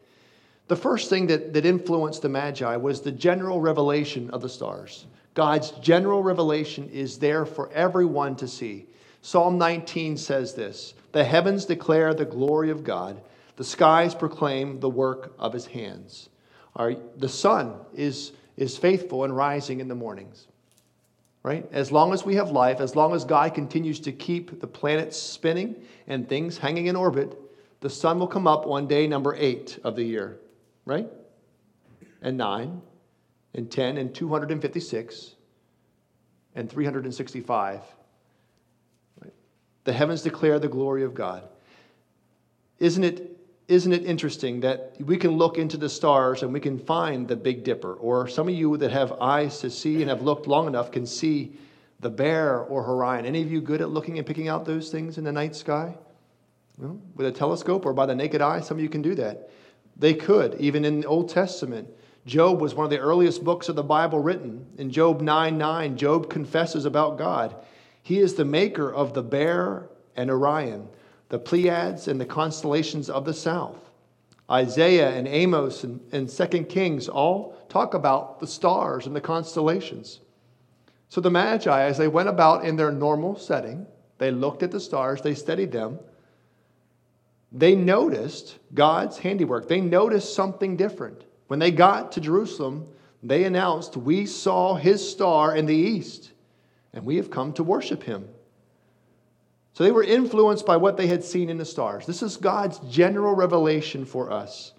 The 0.67 0.75
first 0.75 1.10
thing 1.10 1.27
that, 1.27 1.53
that 1.53 1.65
influenced 1.65 2.21
the 2.21 2.29
Magi 2.29 2.77
was 2.77 3.01
the 3.01 3.12
general 3.12 3.60
revelation 3.60 4.29
of 4.31 4.41
the 4.41 4.50
stars. 4.50 5.05
God's 5.33 5.71
general 5.71 6.24
revelation 6.24 6.89
is 6.89 7.19
there 7.19 7.45
for 7.45 7.69
everyone 7.74 8.36
to 8.38 8.48
see. 8.48 8.88
Psalm 9.21 9.57
19 9.57 10.17
says 10.17 10.53
this 10.53 10.93
The 11.12 11.24
heavens 11.24 11.65
declare 11.65 12.13
the 12.13 12.25
glory 12.25 12.69
of 12.69 12.83
God, 12.83 13.21
the 13.57 13.63
skies 13.63 14.15
proclaim 14.15 14.79
the 14.79 14.89
work 14.89 15.33
of 15.38 15.51
his 15.53 15.65
hands. 15.65 16.29
Our, 16.75 16.95
the 17.17 17.29
sun 17.29 17.75
is, 17.93 18.31
is 18.55 18.77
faithful 18.77 19.25
and 19.25 19.36
rising 19.36 19.81
in 19.81 19.89
the 19.89 19.95
mornings. 19.95 20.48
Right? 21.43 21.67
As 21.71 21.91
long 21.91 22.13
as 22.13 22.24
we 22.24 22.36
have 22.36 22.51
life, 22.51 22.79
as 22.79 22.95
long 22.95 23.15
as 23.15 23.25
God 23.25 23.55
continues 23.55 24.00
to 24.01 24.12
keep 24.12 24.60
the 24.60 24.67
planets 24.67 25.17
spinning 25.17 25.75
and 26.07 26.29
things 26.29 26.60
hanging 26.60 26.86
in 26.86 26.95
orbit, 26.95 27.36
the 27.79 27.89
sun 27.89 28.19
will 28.19 28.27
come 28.27 28.45
up 28.45 28.67
one 28.67 28.88
day, 28.88 29.07
number 29.07 29.36
eight 29.36 29.79
of 29.83 29.95
the 29.95 30.03
year. 30.03 30.38
Right? 30.86 31.07
And 32.21 32.38
nine, 32.38 32.81
and 33.53 33.69
10 33.69 33.98
and 33.98 34.13
256 34.13 35.36
and 36.55 36.69
365. 36.69 37.81
Right? 39.19 39.33
The 39.83 39.93
heavens 39.93 40.21
declare 40.21 40.60
the 40.60 40.67
glory 40.67 41.03
of 41.03 41.13
God. 41.13 41.48
Isn't 42.79 43.03
it, 43.03 43.38
isn't 43.71 43.93
it 43.93 44.05
interesting 44.05 44.59
that 44.59 44.93
we 44.99 45.15
can 45.15 45.31
look 45.31 45.57
into 45.57 45.77
the 45.77 45.87
stars 45.87 46.43
and 46.43 46.51
we 46.51 46.59
can 46.59 46.77
find 46.77 47.25
the 47.25 47.37
Big 47.37 47.63
Dipper? 47.63 47.93
Or 47.93 48.27
some 48.27 48.49
of 48.49 48.53
you 48.53 48.75
that 48.75 48.91
have 48.91 49.13
eyes 49.13 49.59
to 49.59 49.69
see 49.69 50.01
and 50.01 50.09
have 50.09 50.21
looked 50.21 50.45
long 50.45 50.67
enough 50.67 50.91
can 50.91 51.05
see 51.05 51.53
the 52.01 52.09
Bear 52.09 52.59
or 52.59 52.85
Orion. 52.85 53.25
Any 53.25 53.41
of 53.41 53.49
you 53.49 53.61
good 53.61 53.79
at 53.79 53.89
looking 53.89 54.17
and 54.17 54.27
picking 54.27 54.49
out 54.49 54.65
those 54.65 54.91
things 54.91 55.17
in 55.17 55.23
the 55.23 55.31
night 55.31 55.55
sky? 55.55 55.95
Well, 56.77 56.99
with 57.15 57.27
a 57.27 57.31
telescope 57.31 57.85
or 57.85 57.93
by 57.93 58.05
the 58.05 58.15
naked 58.15 58.41
eye, 58.41 58.59
some 58.59 58.75
of 58.75 58.83
you 58.83 58.89
can 58.89 59.01
do 59.01 59.15
that. 59.15 59.49
They 59.95 60.15
could, 60.15 60.55
even 60.59 60.83
in 60.83 60.99
the 60.99 61.07
Old 61.07 61.29
Testament. 61.29 61.87
Job 62.25 62.59
was 62.59 62.75
one 62.75 62.83
of 62.83 62.91
the 62.91 62.99
earliest 62.99 63.41
books 63.41 63.69
of 63.69 63.77
the 63.77 63.83
Bible 63.83 64.19
written. 64.19 64.65
In 64.77 64.91
Job 64.91 65.21
9 65.21 65.57
9, 65.57 65.97
Job 65.97 66.29
confesses 66.29 66.83
about 66.83 67.17
God. 67.17 67.55
He 68.03 68.19
is 68.19 68.33
the 68.33 68.45
maker 68.45 68.93
of 68.93 69.13
the 69.13 69.23
bear 69.23 69.87
and 70.17 70.29
Orion, 70.29 70.89
the 71.31 71.39
Pleiades 71.39 72.09
and 72.09 72.19
the 72.19 72.25
constellations 72.25 73.09
of 73.09 73.23
the 73.23 73.33
south. 73.33 73.77
Isaiah 74.50 75.11
and 75.11 75.29
Amos 75.29 75.85
and, 75.85 76.01
and 76.11 76.29
2 76.29 76.65
Kings 76.65 77.07
all 77.07 77.55
talk 77.69 77.93
about 77.93 78.41
the 78.41 78.47
stars 78.47 79.07
and 79.07 79.15
the 79.15 79.21
constellations. 79.21 80.19
So 81.07 81.21
the 81.21 81.31
Magi, 81.31 81.83
as 81.83 81.97
they 81.97 82.09
went 82.09 82.27
about 82.27 82.65
in 82.65 82.75
their 82.75 82.91
normal 82.91 83.38
setting, 83.38 83.88
they 84.17 84.29
looked 84.29 84.61
at 84.61 84.71
the 84.71 84.79
stars, 84.79 85.21
they 85.21 85.33
studied 85.33 85.71
them, 85.71 86.00
they 87.53 87.75
noticed 87.75 88.59
God's 88.73 89.17
handiwork. 89.17 89.67
They 89.67 89.81
noticed 89.81 90.35
something 90.35 90.75
different. 90.77 91.23
When 91.47 91.59
they 91.59 91.71
got 91.71 92.11
to 92.13 92.21
Jerusalem, 92.21 92.88
they 93.23 93.45
announced, 93.45 93.97
We 93.97 94.25
saw 94.25 94.75
his 94.75 95.07
star 95.07 95.55
in 95.55 95.65
the 95.65 95.75
east, 95.75 96.31
and 96.93 97.05
we 97.05 97.17
have 97.17 97.29
come 97.29 97.53
to 97.53 97.63
worship 97.63 98.03
him. 98.03 98.27
So 99.73 99.83
they 99.83 99.91
were 99.91 100.03
influenced 100.03 100.65
by 100.65 100.77
what 100.77 100.97
they 100.97 101.07
had 101.07 101.23
seen 101.23 101.49
in 101.49 101.57
the 101.57 101.65
stars. 101.65 102.05
This 102.05 102.21
is 102.21 102.37
God's 102.37 102.79
general 102.89 103.33
revelation 103.35 104.05
for 104.05 104.31
us. 104.31 104.73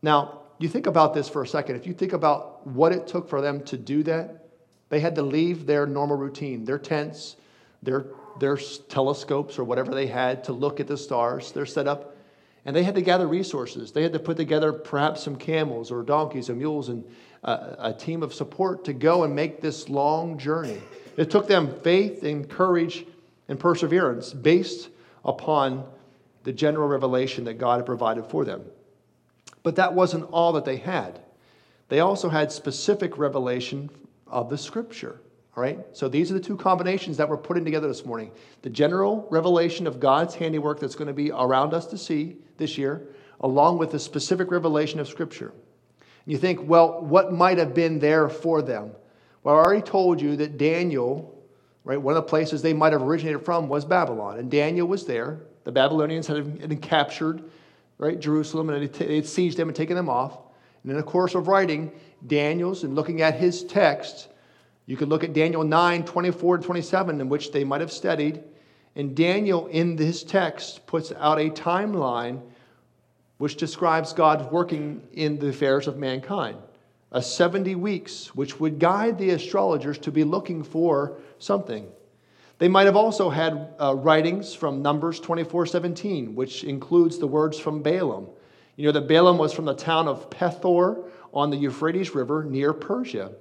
Now, 0.00 0.40
you 0.58 0.68
think 0.68 0.86
about 0.86 1.12
this 1.12 1.28
for 1.28 1.42
a 1.42 1.46
second. 1.46 1.76
If 1.76 1.86
you 1.86 1.92
think 1.92 2.12
about 2.12 2.66
what 2.66 2.92
it 2.92 3.06
took 3.06 3.28
for 3.28 3.40
them 3.40 3.62
to 3.64 3.76
do 3.76 4.02
that, 4.04 4.48
they 4.88 5.00
had 5.00 5.14
to 5.16 5.22
leave 5.22 5.66
their 5.66 5.86
normal 5.86 6.16
routine, 6.16 6.64
their 6.64 6.78
tents, 6.78 7.36
their, 7.82 8.06
their 8.38 8.56
telescopes, 8.88 9.58
or 9.58 9.64
whatever 9.64 9.94
they 9.94 10.06
had 10.06 10.44
to 10.44 10.52
look 10.52 10.80
at 10.80 10.86
the 10.86 10.96
stars, 10.96 11.52
their 11.52 11.66
setup. 11.66 12.16
And 12.64 12.76
they 12.76 12.84
had 12.84 12.94
to 12.94 13.02
gather 13.02 13.26
resources. 13.26 13.90
They 13.90 14.02
had 14.02 14.12
to 14.12 14.20
put 14.20 14.36
together 14.36 14.72
perhaps 14.72 15.22
some 15.22 15.36
camels 15.36 15.90
or 15.90 16.02
donkeys 16.02 16.48
or 16.48 16.54
mules 16.54 16.88
and 16.88 17.04
a, 17.42 17.76
a 17.78 17.92
team 17.92 18.22
of 18.22 18.32
support 18.32 18.84
to 18.84 18.92
go 18.92 19.24
and 19.24 19.34
make 19.34 19.60
this 19.60 19.88
long 19.88 20.38
journey. 20.38 20.80
It 21.16 21.30
took 21.30 21.48
them 21.48 21.74
faith 21.82 22.22
and 22.22 22.48
courage 22.48 23.04
and 23.52 23.60
perseverance 23.60 24.32
based 24.32 24.88
upon 25.24 25.84
the 26.42 26.52
general 26.52 26.88
revelation 26.88 27.44
that 27.44 27.54
God 27.54 27.76
had 27.76 27.86
provided 27.86 28.26
for 28.26 28.44
them. 28.44 28.64
But 29.62 29.76
that 29.76 29.94
wasn't 29.94 30.28
all 30.32 30.54
that 30.54 30.64
they 30.64 30.78
had. 30.78 31.20
They 31.88 32.00
also 32.00 32.28
had 32.28 32.50
specific 32.50 33.18
revelation 33.18 33.90
of 34.26 34.48
the 34.48 34.58
scripture. 34.58 35.20
All 35.54 35.62
right? 35.62 35.78
So 35.92 36.08
these 36.08 36.30
are 36.30 36.34
the 36.34 36.40
two 36.40 36.56
combinations 36.56 37.18
that 37.18 37.28
we're 37.28 37.36
putting 37.36 37.64
together 37.64 37.86
this 37.86 38.06
morning. 38.06 38.32
The 38.62 38.70
general 38.70 39.28
revelation 39.30 39.86
of 39.86 40.00
God's 40.00 40.34
handiwork 40.34 40.80
that's 40.80 40.94
going 40.96 41.08
to 41.08 41.12
be 41.12 41.30
around 41.30 41.74
us 41.74 41.86
to 41.88 41.98
see 41.98 42.38
this 42.56 42.78
year, 42.78 43.06
along 43.40 43.76
with 43.76 43.92
the 43.92 43.98
specific 44.00 44.50
revelation 44.50 44.98
of 44.98 45.06
scripture. 45.06 45.52
And 46.24 46.32
you 46.32 46.38
think, 46.38 46.60
well, 46.62 47.02
what 47.02 47.32
might 47.32 47.58
have 47.58 47.74
been 47.74 47.98
there 47.98 48.30
for 48.30 48.62
them? 48.62 48.92
Well, 49.44 49.56
I 49.56 49.58
already 49.58 49.82
told 49.82 50.22
you 50.22 50.36
that 50.36 50.56
Daniel 50.56 51.41
Right? 51.84 52.00
One 52.00 52.16
of 52.16 52.22
the 52.22 52.28
places 52.28 52.62
they 52.62 52.72
might 52.72 52.92
have 52.92 53.02
originated 53.02 53.44
from 53.44 53.68
was 53.68 53.84
Babylon, 53.84 54.38
and 54.38 54.50
Daniel 54.50 54.86
was 54.86 55.04
there. 55.04 55.40
The 55.64 55.72
Babylonians 55.72 56.26
had, 56.26 56.82
captured 56.82 57.42
right, 57.98 58.18
Jerusalem 58.18 58.70
and 58.70 58.88
they 58.88 59.14
had 59.14 59.24
sieged 59.24 59.56
them 59.56 59.68
and 59.68 59.76
taken 59.76 59.94
them 59.94 60.08
off. 60.08 60.38
And 60.82 60.90
in 60.90 60.96
the 60.96 61.04
course 61.04 61.34
of 61.34 61.46
writing 61.46 61.92
Daniel's 62.26 62.82
and 62.82 62.94
looking 62.96 63.22
at 63.22 63.34
his 63.34 63.64
text, 63.64 64.28
you 64.86 64.96
could 64.96 65.08
look 65.08 65.22
at 65.22 65.32
Daniel 65.32 65.62
9, 65.62 66.04
24 66.04 66.58
to 66.58 66.64
27, 66.64 67.20
in 67.20 67.28
which 67.28 67.52
they 67.52 67.62
might 67.62 67.80
have 67.80 67.92
studied. 67.92 68.42
And 68.96 69.14
Daniel, 69.14 69.68
in 69.68 69.96
his 69.96 70.24
text, 70.24 70.84
puts 70.86 71.12
out 71.12 71.38
a 71.38 71.50
timeline 71.50 72.42
which 73.38 73.56
describes 73.56 74.12
God 74.12 74.50
working 74.50 75.06
in 75.12 75.38
the 75.38 75.48
affairs 75.48 75.86
of 75.86 75.96
mankind 75.96 76.58
a 77.12 77.22
70 77.22 77.74
weeks, 77.74 78.34
which 78.34 78.58
would 78.58 78.78
guide 78.78 79.18
the 79.18 79.30
astrologers 79.30 79.98
to 79.98 80.10
be 80.10 80.24
looking 80.24 80.62
for 80.62 81.18
something. 81.42 81.88
They 82.58 82.68
might 82.68 82.86
have 82.86 82.96
also 82.96 83.28
had 83.28 83.74
uh, 83.80 83.94
writings 83.96 84.54
from 84.54 84.82
Numbers 84.82 85.18
24 85.20 85.66
17, 85.66 86.34
which 86.34 86.64
includes 86.64 87.18
the 87.18 87.26
words 87.26 87.58
from 87.58 87.82
Balaam. 87.82 88.28
You 88.76 88.86
know 88.86 88.92
that 88.92 89.08
Balaam 89.08 89.38
was 89.38 89.52
from 89.52 89.64
the 89.64 89.74
town 89.74 90.08
of 90.08 90.30
Pethor 90.30 91.08
on 91.34 91.50
the 91.50 91.56
Euphrates 91.56 92.14
River 92.14 92.44
near 92.44 92.72
Persia. 92.72 93.32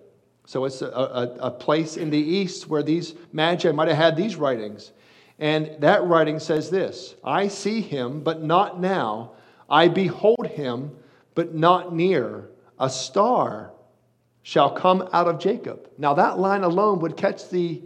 So 0.45 0.65
it's 0.65 0.81
a, 0.81 0.87
a, 0.87 1.37
a 1.39 1.51
place 1.51 1.97
in 1.97 2.09
the 2.09 2.17
east 2.17 2.67
where 2.67 2.83
these 2.83 3.13
magi 3.31 3.71
might 3.71 3.87
have 3.87 3.97
had 3.97 4.15
these 4.15 4.35
writings. 4.35 4.91
And 5.39 5.75
that 5.79 6.03
writing 6.03 6.39
says 6.39 6.69
this 6.69 7.15
I 7.23 7.47
see 7.47 7.81
him, 7.81 8.21
but 8.21 8.41
not 8.41 8.79
now. 8.79 9.33
I 9.69 9.87
behold 9.87 10.47
him, 10.47 10.91
but 11.35 11.53
not 11.53 11.93
near 11.93 12.49
a 12.79 12.89
star 12.89 13.71
shall 14.43 14.71
come 14.71 15.07
out 15.13 15.27
of 15.27 15.39
Jacob. 15.39 15.89
Now, 15.97 16.13
that 16.15 16.39
line 16.39 16.63
alone 16.63 16.99
would 16.99 17.15
catch 17.15 17.49
the, 17.49 17.81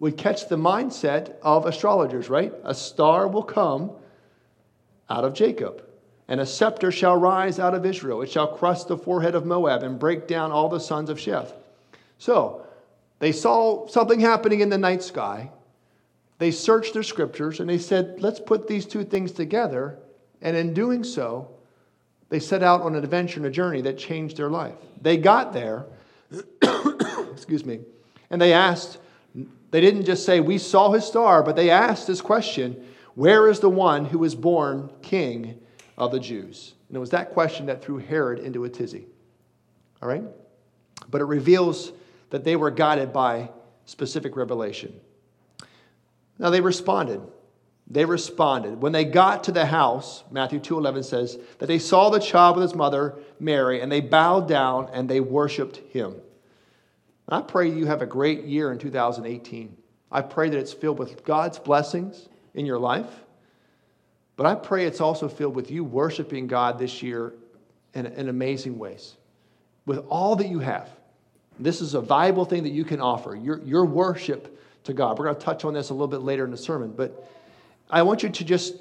would 0.00 0.16
catch 0.16 0.48
the 0.48 0.56
mindset 0.56 1.36
of 1.42 1.66
astrologers, 1.66 2.28
right? 2.28 2.52
A 2.64 2.74
star 2.74 3.26
will 3.28 3.42
come 3.42 3.90
out 5.08 5.24
of 5.24 5.34
Jacob, 5.34 5.82
and 6.28 6.40
a 6.40 6.46
scepter 6.46 6.90
shall 6.90 7.16
rise 7.16 7.58
out 7.58 7.74
of 7.74 7.86
Israel. 7.86 8.22
It 8.22 8.30
shall 8.30 8.48
crush 8.48 8.84
the 8.84 8.98
forehead 8.98 9.34
of 9.34 9.46
Moab 9.46 9.82
and 9.82 9.98
break 9.98 10.26
down 10.26 10.52
all 10.52 10.68
the 10.68 10.80
sons 10.80 11.10
of 11.10 11.18
Sheth. 11.18 11.52
So, 12.18 12.66
they 13.18 13.32
saw 13.32 13.86
something 13.86 14.20
happening 14.20 14.60
in 14.60 14.68
the 14.68 14.78
night 14.78 15.02
sky. 15.02 15.50
They 16.38 16.50
searched 16.50 16.92
their 16.92 17.02
scriptures 17.02 17.60
and 17.60 17.70
they 17.70 17.78
said, 17.78 18.20
let's 18.20 18.40
put 18.40 18.66
these 18.66 18.84
two 18.84 19.04
things 19.04 19.32
together. 19.32 19.98
And 20.42 20.56
in 20.56 20.74
doing 20.74 21.04
so, 21.04 21.53
they 22.34 22.40
set 22.40 22.64
out 22.64 22.82
on 22.82 22.96
an 22.96 23.04
adventure 23.04 23.38
and 23.38 23.46
a 23.46 23.50
journey 23.50 23.80
that 23.82 23.96
changed 23.96 24.36
their 24.38 24.50
life. 24.50 24.74
They 25.00 25.16
got 25.16 25.52
there, 25.52 25.86
excuse 27.32 27.64
me, 27.64 27.78
and 28.28 28.40
they 28.40 28.52
asked, 28.52 28.98
they 29.70 29.80
didn't 29.80 30.04
just 30.04 30.26
say, 30.26 30.40
We 30.40 30.58
saw 30.58 30.90
his 30.90 31.04
star, 31.04 31.44
but 31.44 31.54
they 31.54 31.70
asked 31.70 32.08
this 32.08 32.20
question 32.20 32.88
Where 33.14 33.48
is 33.48 33.60
the 33.60 33.70
one 33.70 34.04
who 34.04 34.18
was 34.18 34.34
born 34.34 34.90
king 35.00 35.60
of 35.96 36.10
the 36.10 36.18
Jews? 36.18 36.74
And 36.88 36.96
it 36.96 36.98
was 36.98 37.10
that 37.10 37.34
question 37.34 37.66
that 37.66 37.84
threw 37.84 37.98
Herod 37.98 38.40
into 38.40 38.64
a 38.64 38.68
tizzy. 38.68 39.06
All 40.02 40.08
right? 40.08 40.24
But 41.08 41.20
it 41.20 41.26
reveals 41.26 41.92
that 42.30 42.42
they 42.42 42.56
were 42.56 42.72
guided 42.72 43.12
by 43.12 43.48
specific 43.84 44.34
revelation. 44.34 44.92
Now 46.40 46.50
they 46.50 46.60
responded. 46.60 47.20
They 47.94 48.04
responded. 48.04 48.82
When 48.82 48.90
they 48.90 49.04
got 49.04 49.44
to 49.44 49.52
the 49.52 49.66
house, 49.66 50.24
Matthew 50.32 50.58
2:11 50.58 51.04
says 51.04 51.38
that 51.58 51.66
they 51.66 51.78
saw 51.78 52.10
the 52.10 52.18
child 52.18 52.56
with 52.56 52.64
his 52.64 52.74
mother 52.74 53.14
Mary 53.38 53.80
and 53.80 53.90
they 53.90 54.00
bowed 54.00 54.48
down 54.48 54.88
and 54.92 55.08
they 55.08 55.20
worshiped 55.20 55.76
him. 55.92 56.16
I 57.28 57.40
pray 57.40 57.70
you 57.70 57.86
have 57.86 58.02
a 58.02 58.06
great 58.06 58.46
year 58.46 58.72
in 58.72 58.78
2018. 58.78 59.76
I 60.10 60.22
pray 60.22 60.48
that 60.48 60.58
it's 60.58 60.72
filled 60.72 60.98
with 60.98 61.24
God's 61.24 61.60
blessings 61.60 62.28
in 62.52 62.66
your 62.66 62.80
life. 62.80 63.06
But 64.34 64.46
I 64.46 64.56
pray 64.56 64.86
it's 64.86 65.00
also 65.00 65.28
filled 65.28 65.54
with 65.54 65.70
you 65.70 65.84
worshiping 65.84 66.48
God 66.48 66.80
this 66.80 67.00
year 67.00 67.32
in, 67.94 68.06
in 68.06 68.28
amazing 68.28 68.76
ways. 68.76 69.14
With 69.86 70.04
all 70.08 70.34
that 70.34 70.48
you 70.48 70.58
have. 70.58 70.90
This 71.60 71.80
is 71.80 71.94
a 71.94 72.00
valuable 72.00 72.44
thing 72.44 72.64
that 72.64 72.72
you 72.72 72.84
can 72.84 73.00
offer, 73.00 73.36
your, 73.36 73.60
your 73.62 73.84
worship 73.84 74.58
to 74.82 74.92
God. 74.92 75.16
We're 75.16 75.26
going 75.26 75.36
to 75.36 75.42
touch 75.42 75.64
on 75.64 75.74
this 75.74 75.90
a 75.90 75.94
little 75.94 76.08
bit 76.08 76.22
later 76.22 76.44
in 76.44 76.50
the 76.50 76.56
sermon, 76.56 76.92
but 76.96 77.30
I 77.90 78.02
want 78.02 78.22
you 78.22 78.28
to 78.28 78.44
just 78.44 78.74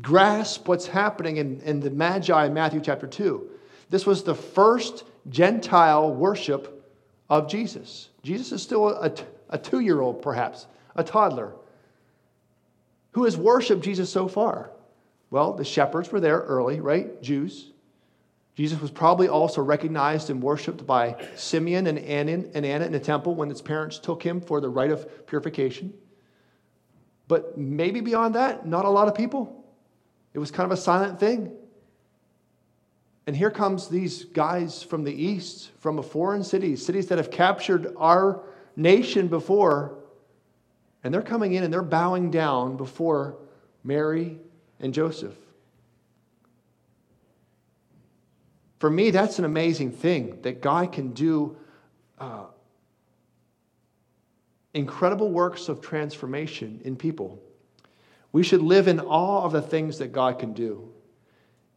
grasp 0.00 0.68
what's 0.68 0.86
happening 0.86 1.36
in, 1.36 1.60
in 1.60 1.80
the 1.80 1.90
Magi 1.90 2.46
in 2.46 2.54
Matthew 2.54 2.80
chapter 2.80 3.06
2. 3.06 3.50
This 3.90 4.06
was 4.06 4.22
the 4.22 4.34
first 4.34 5.04
Gentile 5.28 6.12
worship 6.12 6.90
of 7.28 7.48
Jesus. 7.48 8.08
Jesus 8.22 8.52
is 8.52 8.62
still 8.62 8.88
a, 8.88 9.12
a 9.50 9.58
two 9.58 9.80
year 9.80 10.00
old, 10.00 10.22
perhaps, 10.22 10.66
a 10.96 11.04
toddler. 11.04 11.52
Who 13.12 13.24
has 13.24 13.36
worshiped 13.36 13.82
Jesus 13.82 14.10
so 14.10 14.28
far? 14.28 14.70
Well, 15.30 15.54
the 15.54 15.64
shepherds 15.64 16.10
were 16.10 16.20
there 16.20 16.40
early, 16.40 16.80
right? 16.80 17.20
Jews. 17.22 17.70
Jesus 18.54 18.80
was 18.80 18.90
probably 18.90 19.28
also 19.28 19.62
recognized 19.62 20.28
and 20.28 20.42
worshiped 20.42 20.86
by 20.86 21.16
Simeon 21.36 21.86
and 21.86 21.98
Anna, 21.98 22.32
and 22.32 22.66
Anna 22.66 22.84
in 22.84 22.92
the 22.92 23.00
temple 23.00 23.34
when 23.34 23.48
his 23.48 23.62
parents 23.62 23.98
took 23.98 24.22
him 24.22 24.42
for 24.42 24.60
the 24.60 24.68
rite 24.68 24.90
of 24.90 25.26
purification. 25.26 25.94
But 27.28 27.56
maybe 27.56 28.00
beyond 28.00 28.34
that, 28.34 28.66
not 28.66 28.84
a 28.84 28.90
lot 28.90 29.08
of 29.08 29.14
people. 29.14 29.64
It 30.34 30.38
was 30.38 30.50
kind 30.50 30.70
of 30.70 30.76
a 30.76 30.80
silent 30.80 31.20
thing. 31.20 31.52
And 33.26 33.36
here 33.36 33.50
comes 33.50 33.88
these 33.88 34.24
guys 34.24 34.82
from 34.82 35.04
the 35.04 35.12
east, 35.12 35.70
from 35.78 35.98
a 35.98 36.02
foreign 36.02 36.42
city, 36.42 36.74
cities 36.76 37.06
that 37.08 37.18
have 37.18 37.30
captured 37.30 37.94
our 37.96 38.42
nation 38.74 39.28
before, 39.28 39.98
and 41.04 41.12
they're 41.12 41.22
coming 41.22 41.52
in 41.54 41.62
and 41.62 41.72
they're 41.72 41.82
bowing 41.82 42.30
down 42.30 42.76
before 42.76 43.36
Mary 43.84 44.38
and 44.80 44.92
Joseph. 44.92 45.36
For 48.78 48.90
me, 48.90 49.10
that's 49.10 49.38
an 49.38 49.44
amazing 49.44 49.92
thing 49.92 50.40
that 50.42 50.60
God 50.60 50.90
can 50.90 51.12
do 51.12 51.56
uh, 52.18 52.46
incredible 54.74 55.30
works 55.30 55.68
of 55.68 55.80
transformation 55.80 56.80
in 56.84 56.96
people. 56.96 57.38
We 58.32 58.42
should 58.42 58.62
live 58.62 58.88
in 58.88 59.00
awe 59.00 59.44
of 59.44 59.52
the 59.52 59.62
things 59.62 59.98
that 59.98 60.12
God 60.12 60.38
can 60.38 60.54
do. 60.54 60.88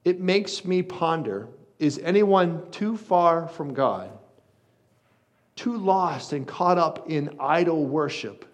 It 0.06 0.22
makes 0.22 0.64
me 0.64 0.82
ponder 0.82 1.50
is 1.78 2.00
anyone 2.00 2.72
too 2.72 2.96
far 2.96 3.50
from 3.50 3.74
God, 3.74 4.10
too 5.58 5.76
lost 5.76 6.32
and 6.32 6.48
caught 6.48 6.78
up 6.78 7.10
in 7.10 7.36
idol 7.40 7.86
worship, 7.86 8.46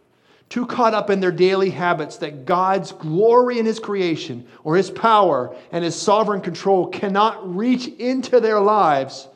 too 0.50 0.66
caught 0.66 0.96
up 0.96 1.12
in 1.12 1.20
their 1.20 1.32
daily 1.32 1.70
habits 1.70 2.18
that 2.18 2.46
God's 2.46 2.92
glory 2.92 3.60
in 3.60 3.66
His 3.66 3.80
creation 3.80 4.48
or 4.64 4.76
His 4.76 4.90
power 4.90 5.56
and 5.72 5.84
His 5.84 5.96
sovereign 5.96 6.42
control 6.42 6.88
cannot 6.88 7.56
reach 7.56 7.88
into 7.88 8.40
their 8.40 8.60
lives, 8.60 9.28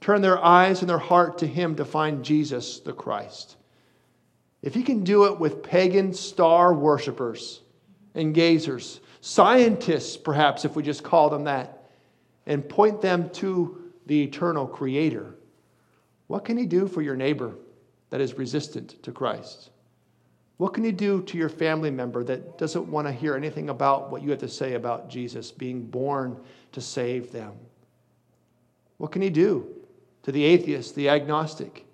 turn 0.00 0.20
their 0.20 0.42
eyes 0.42 0.80
and 0.80 0.90
their 0.90 0.98
heart 0.98 1.38
to 1.38 1.46
Him 1.46 1.76
to 1.76 1.84
find 1.84 2.24
Jesus 2.24 2.80
the 2.80 2.92
Christ. 2.92 3.56
If 4.64 4.72
He 4.72 4.82
can 4.82 5.04
do 5.04 5.26
it 5.26 5.38
with 5.38 5.62
pagan 5.62 6.14
star 6.14 6.72
worshippers 6.72 7.60
and 8.14 8.34
gazers, 8.34 9.00
scientists, 9.20 10.16
perhaps, 10.16 10.64
if 10.64 10.74
we 10.74 10.82
just 10.82 11.04
call 11.04 11.28
them 11.28 11.44
that, 11.44 11.90
and 12.46 12.66
point 12.66 13.02
them 13.02 13.28
to 13.30 13.92
the 14.06 14.22
eternal 14.22 14.66
Creator, 14.66 15.34
what 16.28 16.46
can 16.46 16.56
He 16.56 16.64
do 16.64 16.88
for 16.88 17.02
your 17.02 17.14
neighbor 17.14 17.54
that 18.08 18.22
is 18.22 18.38
resistant 18.38 19.02
to 19.02 19.12
Christ? 19.12 19.68
What 20.56 20.72
can 20.72 20.82
you 20.82 20.92
do 20.92 21.20
to 21.20 21.36
your 21.36 21.50
family 21.50 21.90
member 21.90 22.24
that 22.24 22.56
doesn't 22.56 22.88
want 22.88 23.06
to 23.06 23.12
hear 23.12 23.36
anything 23.36 23.68
about 23.68 24.10
what 24.10 24.22
you 24.22 24.30
have 24.30 24.38
to 24.38 24.48
say 24.48 24.74
about 24.74 25.10
Jesus 25.10 25.52
being 25.52 25.84
born 25.84 26.40
to 26.72 26.80
save 26.80 27.32
them? 27.32 27.52
What 28.96 29.12
can 29.12 29.20
you 29.20 29.28
do 29.30 29.66
to 30.22 30.32
the 30.32 30.42
atheist, 30.42 30.94
the 30.94 31.10
agnostic? 31.10 31.84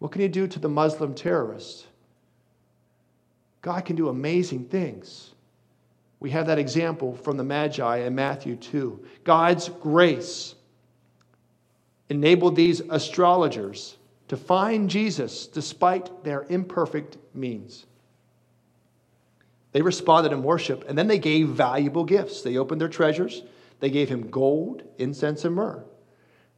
What 0.00 0.12
can 0.12 0.20
you 0.20 0.28
do 0.28 0.46
to 0.46 0.58
the 0.58 0.68
Muslim 0.68 1.14
terrorist? 1.14 1.86
God 3.64 3.86
can 3.86 3.96
do 3.96 4.10
amazing 4.10 4.66
things. 4.66 5.30
We 6.20 6.28
have 6.32 6.48
that 6.48 6.58
example 6.58 7.16
from 7.16 7.38
the 7.38 7.44
Magi 7.44 7.96
in 7.96 8.14
Matthew 8.14 8.56
2. 8.56 9.06
God's 9.24 9.70
grace 9.70 10.54
enabled 12.10 12.56
these 12.56 12.80
astrologers 12.90 13.96
to 14.28 14.36
find 14.36 14.90
Jesus 14.90 15.46
despite 15.46 16.24
their 16.24 16.44
imperfect 16.50 17.16
means. 17.32 17.86
They 19.72 19.80
responded 19.80 20.32
in 20.32 20.42
worship, 20.42 20.84
and 20.86 20.98
then 20.98 21.08
they 21.08 21.18
gave 21.18 21.48
valuable 21.48 22.04
gifts. 22.04 22.42
They 22.42 22.58
opened 22.58 22.82
their 22.82 22.88
treasures, 22.88 23.44
they 23.80 23.88
gave 23.88 24.10
him 24.10 24.28
gold, 24.28 24.82
incense, 24.98 25.46
and 25.46 25.54
myrrh. 25.54 25.82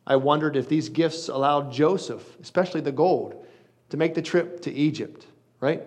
I 0.09 0.17
wondered 0.17 0.57
if 0.57 0.69
these 0.69 0.89
gifts 0.89 1.29
allowed 1.29 1.71
Joseph, 1.71 2.37
especially 2.43 2.81
the 2.81 2.91
gold, 2.91 3.47
to 3.91 3.97
make 3.97 4.15
the 4.15 4.23
trip 4.23 4.61
to 4.63 4.73
Egypt, 4.73 5.25
right? 5.61 5.83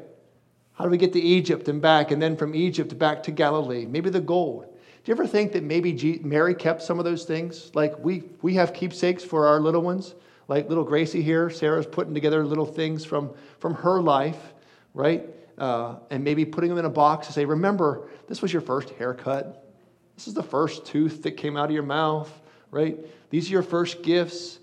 How 0.80 0.86
do 0.86 0.90
we 0.90 0.98
get 0.98 1.14
to 1.14 1.22
Egypt 1.22 1.68
and 1.68 1.80
back, 1.80 2.10
and 2.10 2.20
then 2.20 2.36
from 2.36 2.56
Egypt 2.56 2.98
back 2.98 3.22
to 3.24 3.32
Galilee? 3.32 3.86
Maybe 3.86 4.10
the 4.10 4.20
gold. 4.20 4.64
Do 4.64 5.12
you 5.12 5.14
ever 5.14 5.28
think 5.28 5.52
that 5.52 5.64
maybe 5.64 6.20
Mary 6.24 6.56
kept 6.56 6.82
some 6.82 6.98
of 6.98 7.06
those 7.06 7.26
things? 7.26 7.70
Like 7.76 8.00
we, 8.00 8.24
we 8.42 8.56
have 8.56 8.74
keepsakes 8.74 9.24
for 9.24 9.46
our 9.46 9.60
little 9.60 9.82
ones 9.82 10.16
like 10.50 10.68
little 10.68 10.84
Gracie 10.84 11.22
here, 11.22 11.50
Sarah's 11.50 11.86
putting 11.86 12.14
together 12.14 12.44
little 12.44 12.66
things 12.66 13.06
from, 13.06 13.32
from 13.60 13.76
her 13.76 14.02
life, 14.02 14.54
right? 14.96 15.30
Uh, 15.60 15.98
and 16.10 16.24
maybe 16.24 16.44
putting 16.44 16.72
them 16.72 16.80
in 16.80 16.86
a 16.86 16.90
box 16.90 17.28
to 17.28 17.34
say, 17.34 17.46
remember, 17.46 18.10
this 18.28 18.42
was 18.42 18.52
your 18.52 18.64
first 18.64 18.90
haircut. 18.90 19.72
This 20.16 20.28
is 20.28 20.34
the 20.34 20.44
first 20.44 20.86
tooth 20.88 21.22
that 21.24 21.34
came 21.34 21.56
out 21.56 21.66
of 21.66 21.72
your 21.72 21.84
mouth, 21.84 22.32
right? 22.72 22.98
These 23.30 23.48
are 23.50 23.54
your 23.54 23.64
first 23.64 24.02
gifts. 24.02 24.58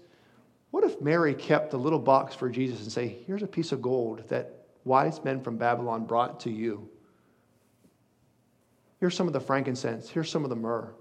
What 0.73 0.83
if 0.83 1.01
Mary 1.01 1.35
kept 1.35 1.73
a 1.73 1.79
little 1.79 2.01
box 2.01 2.35
for 2.35 2.51
Jesus 2.51 2.83
and 2.83 2.91
say, 2.91 3.19
here's 3.25 3.45
a 3.45 3.47
piece 3.47 3.71
of 3.71 3.81
gold 3.81 4.29
that 4.29 4.56
wise 4.87 5.23
men 5.25 5.43
from 5.43 5.59
Babylon 5.59 6.07
brought 6.07 6.41
to 6.41 6.51
you? 6.51 6.89
Here's 9.01 9.15
some 9.15 9.27
of 9.27 9.33
the 9.33 9.41
frankincense. 9.41 10.09
Here's 10.09 10.31
some 10.31 10.45
of 10.45 10.51
the 10.51 10.57
myrrh. 10.57 10.95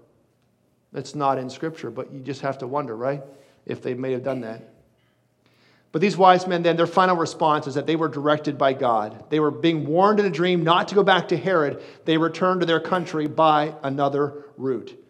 It's 0.92 1.14
not 1.14 1.38
in 1.38 1.48
Scripture, 1.48 1.90
but 1.90 2.12
you 2.12 2.20
just 2.20 2.42
have 2.42 2.58
to 2.58 2.66
wonder, 2.66 2.96
right? 2.96 3.22
If 3.64 3.82
they 3.82 3.94
may 3.94 4.12
have 4.12 4.22
done 4.22 4.40
that. 4.42 4.72
But 5.92 6.02
these 6.02 6.16
wise 6.16 6.46
men, 6.46 6.62
then, 6.62 6.76
their 6.76 6.86
final 6.86 7.16
response 7.16 7.66
is 7.66 7.74
that 7.74 7.86
they 7.86 7.96
were 7.96 8.08
directed 8.08 8.58
by 8.58 8.74
God. 8.74 9.24
They 9.30 9.40
were 9.40 9.50
being 9.50 9.86
warned 9.86 10.20
in 10.20 10.26
a 10.26 10.30
dream 10.30 10.62
not 10.62 10.88
to 10.88 10.94
go 10.94 11.02
back 11.02 11.28
to 11.28 11.36
Herod. 11.36 11.82
They 12.04 12.18
returned 12.18 12.60
to 12.60 12.66
their 12.66 12.80
country 12.80 13.26
by 13.26 13.74
another 13.82 14.44
route. 14.58 15.02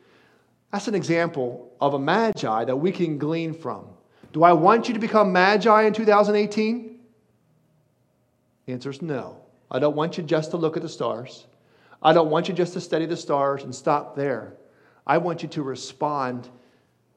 That's 0.71 0.87
an 0.87 0.95
example 0.95 1.73
of 1.81 1.95
a 1.95 1.99
magi 1.99 2.65
that 2.65 2.77
we 2.77 2.93
can 2.93 3.19
glean 3.19 3.53
from. 3.53 3.87
Do 4.33 4.45
I 4.45 4.53
want 4.53 4.87
you 4.87 4.95
to 4.95 5.01
become 5.01 5.33
magi 5.33 5.83
in 5.83 5.93
2018? 5.93 6.96
The 8.67 8.73
answer 8.73 8.91
is 8.91 9.01
no. 9.01 9.39
I 9.71 9.79
don't 9.79 9.97
want 9.97 10.19
you 10.19 10.25
just 10.25 10.51
to 10.51 10.57
look 10.57 10.77
at 10.77 10.83
the 10.83 10.89
stars. 10.89 11.47
I 12.03 12.13
don't 12.13 12.31
want 12.31 12.49
you 12.49 12.55
just 12.55 12.75
to 12.75 12.81
study 12.81 13.07
the 13.07 13.17
stars 13.17 13.63
and 13.63 13.75
stop 13.75 14.17
there. 14.17 14.55
I 15.07 15.19
want 15.19 15.43
you 15.43 15.49
to 15.51 15.63
respond 15.63 16.49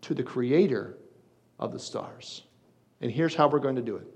to 0.01 0.13
the 0.13 0.23
creator 0.23 0.97
of 1.59 1.73
the 1.73 1.79
stars. 1.79 2.43
And 3.01 3.11
here's 3.11 3.35
how 3.35 3.47
we're 3.47 3.59
going 3.59 3.75
to 3.75 3.81
do 3.81 3.97
it. 3.97 4.07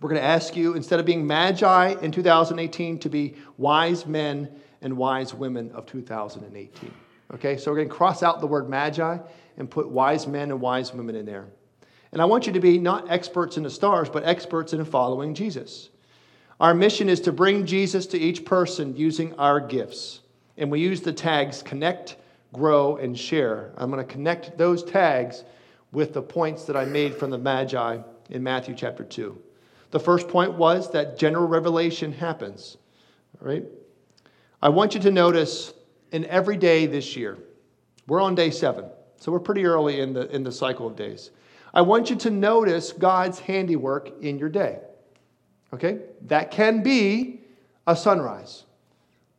We're 0.00 0.10
going 0.10 0.20
to 0.20 0.26
ask 0.26 0.56
you, 0.56 0.74
instead 0.74 1.00
of 1.00 1.06
being 1.06 1.26
magi 1.26 1.94
in 2.02 2.12
2018, 2.12 2.98
to 2.98 3.08
be 3.08 3.36
wise 3.56 4.04
men 4.04 4.50
and 4.82 4.96
wise 4.96 5.32
women 5.32 5.70
of 5.72 5.86
2018. 5.86 6.92
Okay, 7.34 7.56
so 7.56 7.70
we're 7.70 7.78
going 7.78 7.88
to 7.88 7.94
cross 7.94 8.22
out 8.22 8.40
the 8.40 8.46
word 8.46 8.68
magi 8.68 9.18
and 9.56 9.70
put 9.70 9.88
wise 9.88 10.26
men 10.26 10.50
and 10.50 10.60
wise 10.60 10.92
women 10.92 11.14
in 11.16 11.24
there. 11.24 11.46
And 12.12 12.20
I 12.20 12.24
want 12.26 12.46
you 12.46 12.52
to 12.52 12.60
be 12.60 12.78
not 12.78 13.10
experts 13.10 13.56
in 13.56 13.62
the 13.62 13.70
stars, 13.70 14.08
but 14.10 14.24
experts 14.24 14.72
in 14.72 14.84
following 14.84 15.34
Jesus. 15.34 15.88
Our 16.60 16.74
mission 16.74 17.08
is 17.08 17.20
to 17.20 17.32
bring 17.32 17.66
Jesus 17.66 18.06
to 18.06 18.18
each 18.18 18.44
person 18.44 18.96
using 18.96 19.34
our 19.34 19.60
gifts. 19.60 20.20
And 20.56 20.70
we 20.70 20.80
use 20.80 21.02
the 21.02 21.12
tags 21.12 21.62
connect, 21.62 22.16
grow, 22.52 22.96
and 22.96 23.18
share. 23.18 23.72
I'm 23.76 23.90
going 23.90 24.04
to 24.04 24.10
connect 24.10 24.56
those 24.56 24.82
tags 24.82 25.44
with 25.92 26.14
the 26.14 26.22
points 26.22 26.64
that 26.64 26.76
I 26.76 26.86
made 26.86 27.14
from 27.14 27.30
the 27.30 27.38
Magi 27.38 27.98
in 28.30 28.42
Matthew 28.42 28.74
chapter 28.74 29.04
2. 29.04 29.38
The 29.90 30.00
first 30.00 30.28
point 30.28 30.54
was 30.54 30.90
that 30.92 31.18
general 31.18 31.46
revelation 31.46 32.12
happens. 32.12 32.78
All 33.40 33.48
right? 33.48 33.64
I 34.62 34.70
want 34.70 34.94
you 34.94 35.00
to 35.00 35.10
notice 35.10 35.74
in 36.12 36.24
every 36.26 36.56
day 36.56 36.86
this 36.86 37.16
year, 37.16 37.36
we're 38.06 38.22
on 38.22 38.34
day 38.34 38.50
seven, 38.50 38.86
so 39.18 39.30
we're 39.30 39.40
pretty 39.40 39.66
early 39.66 40.00
in 40.00 40.12
the, 40.12 40.28
in 40.34 40.42
the 40.42 40.52
cycle 40.52 40.86
of 40.86 40.96
days. 40.96 41.30
I 41.74 41.82
want 41.82 42.08
you 42.08 42.16
to 42.16 42.30
notice 42.30 42.92
God's 42.92 43.38
handiwork 43.38 44.22
in 44.22 44.38
your 44.38 44.48
day. 44.48 44.78
Okay? 45.72 46.00
That 46.22 46.50
can 46.50 46.82
be 46.82 47.40
a 47.86 47.96
sunrise. 47.96 48.64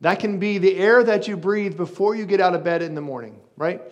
That 0.00 0.20
can 0.20 0.38
be 0.38 0.58
the 0.58 0.76
air 0.76 1.02
that 1.02 1.26
you 1.26 1.36
breathe 1.36 1.76
before 1.76 2.14
you 2.14 2.24
get 2.24 2.40
out 2.40 2.54
of 2.54 2.62
bed 2.62 2.82
in 2.82 2.94
the 2.94 3.00
morning, 3.00 3.38
right? 3.56 3.82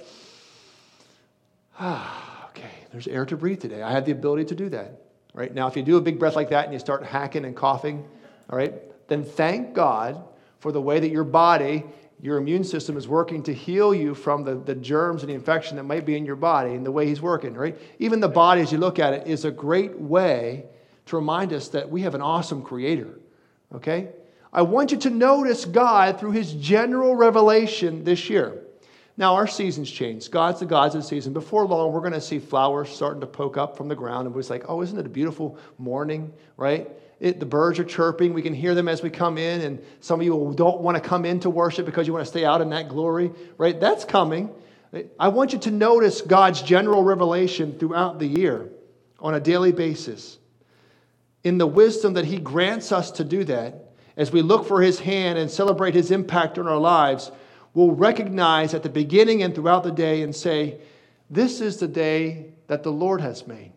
Ah. 1.79 2.23
Okay. 2.57 2.71
There's 2.91 3.07
air 3.07 3.27
to 3.27 3.37
breathe 3.37 3.61
today. 3.61 3.83
I 3.83 3.93
have 3.93 4.07
the 4.07 4.13
ability 4.13 4.47
to 4.47 4.55
do 4.55 4.71
that. 4.71 5.03
Right? 5.35 5.55
Now, 5.55 5.67
if 5.67 5.77
you 5.77 5.83
do 5.83 5.99
a 5.99 6.01
big 6.01 6.19
breath 6.19 6.35
like 6.35 6.49
that 6.49 6.65
and 6.65 6.73
you 6.73 6.79
start 6.79 7.05
hacking 7.05 7.45
and 7.45 7.55
coughing, 7.55 8.09
all 8.49 8.57
right, 8.57 8.73
then 9.09 9.23
thank 9.23 9.75
God 9.75 10.25
for 10.59 10.73
the 10.73 10.81
way 10.81 10.99
that 10.99 11.11
your 11.11 11.23
body, 11.23 11.85
your 12.23 12.39
immune 12.39 12.65
system 12.65 12.97
is 12.97 13.07
working 13.07 13.43
to 13.43 13.53
heal 13.53 13.95
you 13.95 14.15
from 14.15 14.43
the, 14.43 14.55
the 14.55 14.75
germs 14.75 15.23
and 15.23 15.29
the 15.29 15.35
infection 15.35 15.77
that 15.77 15.83
might 15.83 16.07
be 16.07 16.17
in 16.17 16.25
your 16.25 16.37
body 16.37 16.73
and 16.73 16.87
the 16.87 16.91
way 16.91 17.07
He's 17.07 17.21
working, 17.21 17.53
right? 17.53 17.77
Even 17.99 18.21
the 18.21 18.29
body, 18.29 18.63
as 18.63 18.73
you 18.73 18.79
look 18.79 18.99
at 18.99 19.13
it, 19.13 19.27
is 19.27 19.45
a 19.45 19.51
great 19.51 19.99
way 20.01 20.65
to 21.07 21.17
remind 21.17 21.53
us 21.53 21.69
that 21.69 21.91
we 21.91 22.03
have 22.03 22.15
an 22.15 22.23
awesome 22.23 22.63
creator, 22.63 23.19
okay? 23.75 24.09
I 24.53 24.63
want 24.63 24.93
you 24.93 24.99
to 24.99 25.11
notice 25.11 25.65
God 25.65 26.19
through 26.19 26.33
His 26.33 26.53
general 26.53 27.15
revelation 27.15 28.05
this 28.05 28.31
year. 28.31 28.63
Now, 29.19 29.35
our 29.35 29.47
seasons 29.47 29.91
change. 29.91 30.31
God's 30.31 30.61
the 30.61 30.67
God's 30.67 30.95
of 30.95 31.03
the 31.03 31.09
season. 31.09 31.33
Before 31.33 31.67
long, 31.67 31.93
we're 31.93 32.01
going 32.01 32.13
to 32.13 32.21
see 32.21 32.39
flowers 32.39 32.91
starting 32.91 33.21
to 33.23 33.27
poke 33.27 33.57
up 33.57 33.77
from 33.77 33.89
the 33.89 33.95
ground. 33.95 34.27
And 34.27 34.35
we're 34.35 34.43
like, 34.43 34.65
oh, 34.69 34.83
isn't 34.83 34.99
it 34.99 35.07
a 35.07 35.11
beautiful 35.11 35.59
morning, 35.79 36.33
right? 36.59 36.91
It, 37.19 37.41
the 37.41 37.47
birds 37.47 37.79
are 37.79 37.85
chirping. 37.85 38.35
We 38.35 38.43
can 38.43 38.53
hear 38.53 38.75
them 38.75 38.89
as 38.89 39.03
we 39.03 39.09
come 39.09 39.39
in. 39.39 39.63
And 39.63 39.83
some 40.01 40.21
of 40.21 40.27
you 40.27 40.55
don't 40.55 40.81
want 40.83 41.03
to 41.03 41.09
come 41.09 41.25
in 41.25 41.41
to 41.41 41.51
worship 41.51 41.87
because 41.87 42.07
you 42.07 42.13
want 42.13 42.27
to 42.27 42.31
stay 42.31 42.45
out 42.45 42.61
in 42.61 42.69
that 42.71 42.91
glory, 42.91 43.33
right? 43.57 43.79
That's 43.81 44.05
coming. 44.05 44.51
I 45.19 45.29
want 45.29 45.55
you 45.55 45.59
to 45.61 45.71
notice 45.71 46.21
God's 46.21 46.61
general 46.61 47.03
revelation 47.03 47.79
throughout 47.79 48.19
the 48.19 48.27
year 48.27 48.69
on 49.19 49.35
a 49.35 49.41
daily 49.41 49.73
basis. 49.73 50.39
In 51.47 51.59
the 51.59 51.67
wisdom 51.69 52.15
that 52.15 52.25
He 52.25 52.39
grants 52.39 52.91
us 52.91 53.13
to 53.13 53.23
do 53.23 53.45
that, 53.45 53.93
as 54.17 54.33
we 54.33 54.43
look 54.43 54.67
for 54.67 54.83
His 54.83 54.99
hand 54.99 55.39
and 55.39 55.49
celebrate 55.49 55.95
His 55.95 56.11
impact 56.11 56.59
on 56.59 56.67
our 56.67 56.77
lives, 56.77 57.31
we'll 57.73 57.93
recognize 57.93 58.75
at 58.75 58.83
the 58.83 58.89
beginning 58.89 59.45
and 59.45 59.55
throughout 59.55 59.85
the 59.85 59.93
day 59.93 60.23
and 60.23 60.35
say, 60.35 60.81
This 61.31 61.61
is 61.61 61.77
the 61.77 61.87
day 61.87 62.53
that 62.67 62.83
the 62.83 62.91
Lord 62.91 63.21
has 63.21 63.47
made. 63.47 63.71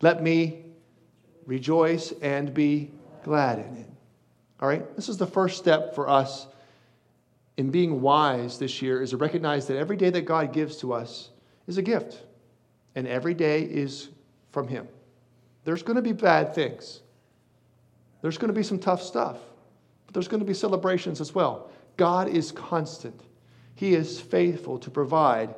Let 0.00 0.24
me 0.24 0.64
rejoice 1.46 2.12
and 2.20 2.52
be 2.52 2.90
glad 3.22 3.60
in 3.60 3.76
it. 3.76 3.90
All 4.58 4.68
right? 4.68 4.96
This 4.96 5.08
is 5.08 5.18
the 5.18 5.24
first 5.24 5.56
step 5.56 5.94
for 5.94 6.08
us 6.08 6.48
in 7.56 7.70
being 7.70 8.00
wise 8.00 8.58
this 8.58 8.82
year 8.82 9.00
is 9.00 9.10
to 9.10 9.18
recognize 9.18 9.68
that 9.68 9.76
every 9.76 9.96
day 9.96 10.10
that 10.10 10.22
God 10.22 10.52
gives 10.52 10.78
to 10.78 10.94
us 10.94 11.30
is 11.68 11.78
a 11.78 11.82
gift. 11.82 12.24
And 12.96 13.06
every 13.06 13.34
day 13.34 13.62
is 13.62 14.08
from 14.50 14.66
Him. 14.66 14.88
There's 15.68 15.82
going 15.82 15.96
to 15.96 16.02
be 16.02 16.12
bad 16.12 16.54
things. 16.54 17.02
There's 18.22 18.38
going 18.38 18.48
to 18.48 18.54
be 18.54 18.62
some 18.62 18.78
tough 18.78 19.02
stuff. 19.02 19.36
But 20.06 20.14
there's 20.14 20.26
going 20.26 20.40
to 20.40 20.46
be 20.46 20.54
celebrations 20.54 21.20
as 21.20 21.34
well. 21.34 21.70
God 21.98 22.26
is 22.26 22.52
constant, 22.52 23.20
He 23.74 23.92
is 23.92 24.18
faithful 24.18 24.78
to 24.78 24.88
provide, 24.88 25.54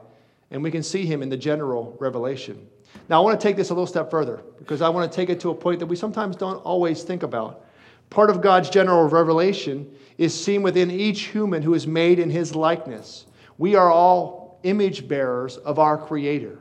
and 0.51 0.65
we 0.65 0.73
can 0.73 0.83
see 0.83 1.07
Him 1.07 1.23
in 1.23 1.29
the 1.29 1.37
general 1.37 1.97
revelation. 2.01 2.69
Now, 3.09 3.23
I 3.23 3.25
want 3.25 3.41
to 3.41 3.47
take 3.47 3.55
this 3.55 3.71
a 3.71 3.73
little 3.73 3.87
step 3.87 4.11
further 4.11 4.43
because 4.59 4.83
I 4.83 4.89
want 4.89 5.09
to 5.09 5.15
take 5.15 5.31
it 5.31 5.39
to 5.43 5.51
a 5.51 5.55
point 5.55 5.79
that 5.79 5.87
we 5.87 5.95
sometimes 5.95 6.35
don't 6.35 6.57
always 6.57 7.05
think 7.05 7.23
about. 7.23 7.65
Part 8.11 8.31
of 8.31 8.41
God's 8.41 8.69
general 8.69 9.09
revelation 9.09 9.95
is 10.19 10.35
seen 10.35 10.63
within 10.63 10.91
each 10.91 11.27
human 11.27 11.63
who 11.63 11.75
is 11.75 11.87
made 11.87 12.19
in 12.19 12.31
his 12.31 12.57
likeness. 12.57 13.27
We 13.59 13.77
are 13.77 13.93
all 13.93 14.59
image 14.65 15.07
bearers 15.07 15.57
of 15.59 15.79
our 15.79 15.97
Creator. 15.97 16.59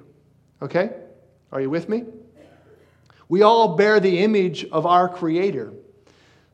Okay? 0.62 0.92
Are 1.52 1.60
you 1.60 1.72
with 1.72 1.90
me? 1.90 2.04
We 3.30 3.44
all 3.44 3.76
bear 3.76 4.00
the 4.00 4.20
image 4.20 4.66
of 4.66 4.88
our 4.88 5.08
Creator. 5.08 5.72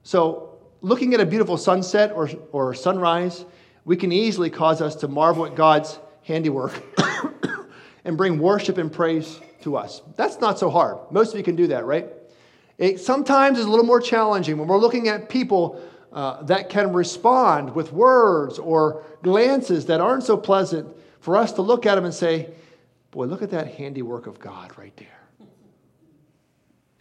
So, 0.03 0.59
looking 0.81 1.13
at 1.13 1.21
a 1.21 1.25
beautiful 1.25 1.57
sunset 1.57 2.11
or, 2.11 2.29
or 2.51 2.73
sunrise, 2.73 3.45
we 3.85 3.95
can 3.95 4.11
easily 4.11 4.49
cause 4.49 4.81
us 4.81 4.95
to 4.97 5.07
marvel 5.07 5.45
at 5.45 5.55
God's 5.55 5.97
handiwork 6.23 6.83
and 8.05 8.17
bring 8.17 8.39
worship 8.39 8.77
and 8.77 8.91
praise 8.91 9.39
to 9.61 9.77
us. 9.77 10.01
That's 10.17 10.41
not 10.41 10.59
so 10.59 10.69
hard. 10.69 10.97
Most 11.11 11.31
of 11.31 11.37
you 11.37 11.43
can 11.43 11.55
do 11.55 11.67
that, 11.67 11.85
right? 11.85 12.09
It 12.77 12.99
sometimes 12.99 13.57
is 13.57 13.65
a 13.65 13.69
little 13.69 13.85
more 13.85 14.01
challenging 14.01 14.57
when 14.57 14.67
we're 14.67 14.77
looking 14.77 15.07
at 15.07 15.29
people 15.29 15.81
uh, 16.11 16.43
that 16.43 16.69
can 16.69 16.91
respond 16.91 17.73
with 17.73 17.93
words 17.93 18.59
or 18.59 19.05
glances 19.23 19.85
that 19.85 20.01
aren't 20.01 20.23
so 20.23 20.35
pleasant 20.35 20.93
for 21.21 21.37
us 21.37 21.53
to 21.53 21.61
look 21.61 21.85
at 21.85 21.95
them 21.95 22.05
and 22.05 22.13
say, 22.13 22.53
Boy, 23.11 23.25
look 23.27 23.41
at 23.41 23.51
that 23.51 23.75
handiwork 23.75 24.27
of 24.27 24.39
God 24.39 24.77
right 24.77 24.95
there. 24.97 25.14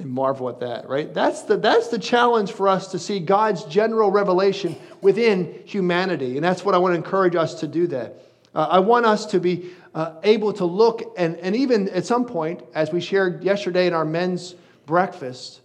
And 0.01 0.11
marvel 0.11 0.49
at 0.49 0.59
that, 0.61 0.89
right? 0.89 1.15
That's 1.15 1.43
the, 1.43 1.57
that's 1.57 1.89
the 1.89 2.01
challenge 2.01 2.51
for 2.51 2.67
us 2.69 2.89
to 2.89 2.99
see 2.99 3.21
God's 3.21 3.65
general 3.65 4.11
revelation 4.11 4.75
within 5.01 5.63
humanity. 5.65 6.37
And 6.37 6.45
that's 6.45 6.65
what 6.65 6.75
I 6.75 6.79
want 6.79 6.93
to 6.93 6.97
encourage 6.97 7.37
us 7.37 7.61
to 7.61 7.69
do 7.69 7.87
that. 7.87 8.21
Uh, 8.55 8.67
I 8.71 8.79
want 8.81 9.07
us 9.07 9.27
to 9.27 9.41
be 9.41 9.71
uh, 9.95 10.15
able 10.25 10.53
to 10.55 10.65
look, 10.65 11.15
and, 11.17 11.37
and 11.37 11.55
even 11.55 11.89
at 11.91 12.07
some 12.07 12.25
point, 12.25 12.65
as 12.75 12.93
we 12.93 13.01
shared 13.01 13.45
yesterday 13.45 13.87
in 13.87 13.95
our 13.95 14.05
men's 14.05 14.57
breakfast, 14.85 15.61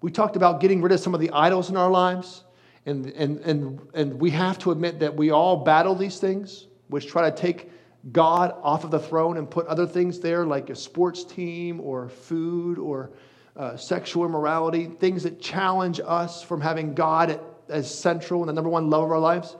we 0.00 0.10
talked 0.10 0.36
about 0.36 0.60
getting 0.60 0.80
rid 0.80 0.92
of 0.92 1.00
some 1.00 1.14
of 1.14 1.20
the 1.20 1.30
idols 1.30 1.68
in 1.68 1.76
our 1.76 1.90
lives. 1.90 2.44
And, 2.86 3.06
and, 3.06 3.38
and, 3.40 3.80
and 3.94 4.14
we 4.14 4.30
have 4.30 4.58
to 4.60 4.72
admit 4.72 5.00
that 5.00 5.14
we 5.14 5.30
all 5.30 5.58
battle 5.58 5.94
these 5.94 6.18
things, 6.18 6.66
which 6.88 7.06
try 7.06 7.30
to 7.30 7.36
take 7.36 7.70
God 8.10 8.54
off 8.62 8.82
of 8.82 8.90
the 8.90 8.98
throne 8.98 9.38
and 9.38 9.48
put 9.48 9.66
other 9.66 9.86
things 9.86 10.18
there, 10.18 10.44
like 10.44 10.70
a 10.70 10.74
sports 10.74 11.22
team 11.22 11.80
or 11.80 12.08
food 12.08 12.78
or 12.78 13.10
uh, 13.56 13.76
sexual 13.76 14.24
immorality, 14.24 14.86
things 14.86 15.22
that 15.24 15.40
challenge 15.40 16.00
us 16.04 16.42
from 16.42 16.60
having 16.60 16.94
God 16.94 17.40
as 17.68 17.92
central 17.92 18.42
and 18.42 18.48
the 18.48 18.52
number 18.52 18.70
one 18.70 18.90
love 18.90 19.04
of 19.04 19.10
our 19.10 19.18
lives, 19.18 19.56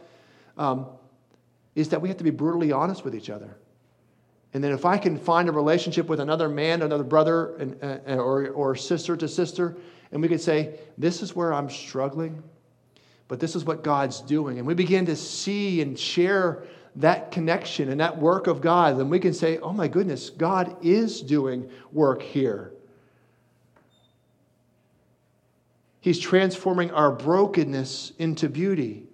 um, 0.57 0.87
is 1.75 1.89
that 1.91 2.01
we 2.01 2.09
have 2.09 2.19
to 2.19 2.25
be 2.25 2.31
brutally 2.31 2.73
honest 2.73 3.05
with 3.05 3.15
each 3.15 3.31
other. 3.31 3.57
And 4.55 4.63
then 4.63 4.73
if 4.73 4.85
I 4.85 4.99
can 4.99 5.17
find 5.17 5.49
a 5.49 5.53
relationship 5.53 6.09
with 6.09 6.21
another 6.21 6.49
man, 6.49 6.83
another 6.83 7.05
brother, 7.05 7.57
and, 7.57 7.83
uh, 7.83 8.17
or, 8.17 8.49
or 8.49 8.77
sister 8.77 9.17
to 9.17 9.27
sister, 9.29 9.77
and 10.11 10.21
we 10.21 10.29
could 10.29 10.41
say, 10.41 10.79
This 10.99 11.23
is 11.23 11.35
where 11.35 11.55
I'm 11.55 11.71
struggling, 11.71 12.43
but 13.29 13.41
this 13.41 13.57
is 13.57 13.65
what 13.65 13.83
God's 13.83 14.21
doing. 14.21 14.59
And 14.59 14.67
we 14.67 14.75
begin 14.75 15.07
to 15.07 15.17
see 15.17 15.81
and 15.81 15.99
share 15.99 16.65
that 16.97 17.31
connection 17.31 17.89
and 17.89 18.01
that 18.01 18.19
work 18.19 18.47
of 18.47 18.61
God, 18.61 18.99
then 18.99 19.09
we 19.09 19.19
can 19.19 19.33
say, 19.33 19.59
Oh 19.59 19.73
my 19.73 19.89
goodness, 19.89 20.29
God 20.29 20.77
is 20.83 21.23
doing 21.23 21.71
work 21.91 22.21
here. 22.21 22.73
He's 26.03 26.19
transforming 26.19 26.91
our 26.91 27.13
brokenness 27.13 28.13
into 28.19 28.49
beauty. 28.49 29.05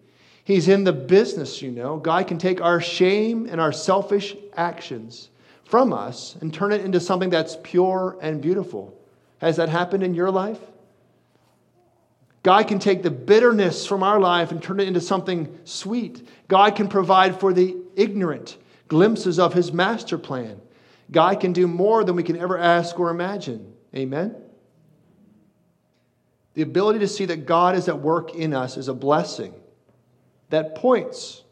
He's 0.43 0.69
in 0.69 0.85
the 0.85 0.93
business, 0.93 1.61
you 1.61 1.71
know. 1.71 1.99
God 1.99 2.27
can 2.27 2.39
take 2.39 2.63
our 2.63 2.81
shame 2.81 3.47
and 3.47 3.61
our 3.61 3.73
selfish 3.73 4.35
actions 4.57 5.29
from 5.65 5.93
us 5.93 6.35
and 6.41 6.53
turn 6.53 6.73
it 6.73 6.81
into 6.81 6.99
something 6.99 7.29
that's 7.29 7.59
pure 7.63 8.17
and 8.23 8.41
beautiful. 8.41 8.99
Has 9.37 9.57
that 9.57 9.69
happened 9.69 10.03
in 10.03 10.15
your 10.15 10.31
life? 10.31 10.59
God 12.43 12.67
can 12.67 12.79
take 12.79 13.03
the 13.03 13.11
bitterness 13.11 13.87
from 13.87 14.03
our 14.03 14.19
life 14.19 14.51
and 14.51 14.63
turn 14.63 14.81
it 14.81 14.89
into 14.89 15.03
something 15.03 15.59
sweet. 15.65 16.27
God 16.49 16.75
can 16.75 16.89
provide 16.89 17.39
for 17.39 17.53
the 17.53 17.77
ignorant 17.97 18.57
glimpses 18.89 19.39
of 19.39 19.53
his 19.53 19.75
master 19.75 20.17
plan. 20.17 20.59
God 21.11 21.41
can 21.41 21.53
do 21.53 21.67
more 21.67 22.03
than 22.03 22.17
we 22.17 22.23
can 22.23 22.39
ever 22.39 22.57
ask 22.57 22.99
or 22.99 23.11
imagine. 23.11 23.75
Amen? 23.95 24.35
The 26.59 26.65
ability 26.65 26.99
to 26.99 27.07
see 27.07 27.25
that 27.27 27.47
God 27.47 27.77
is 27.77 27.89
at 27.89 28.01
work 28.01 28.35
in 28.35 28.53
us 28.53 28.77
is 28.77 28.89
a 28.89 28.93
blessing 28.93 29.55
that 30.51 30.75
points 30.75 31.45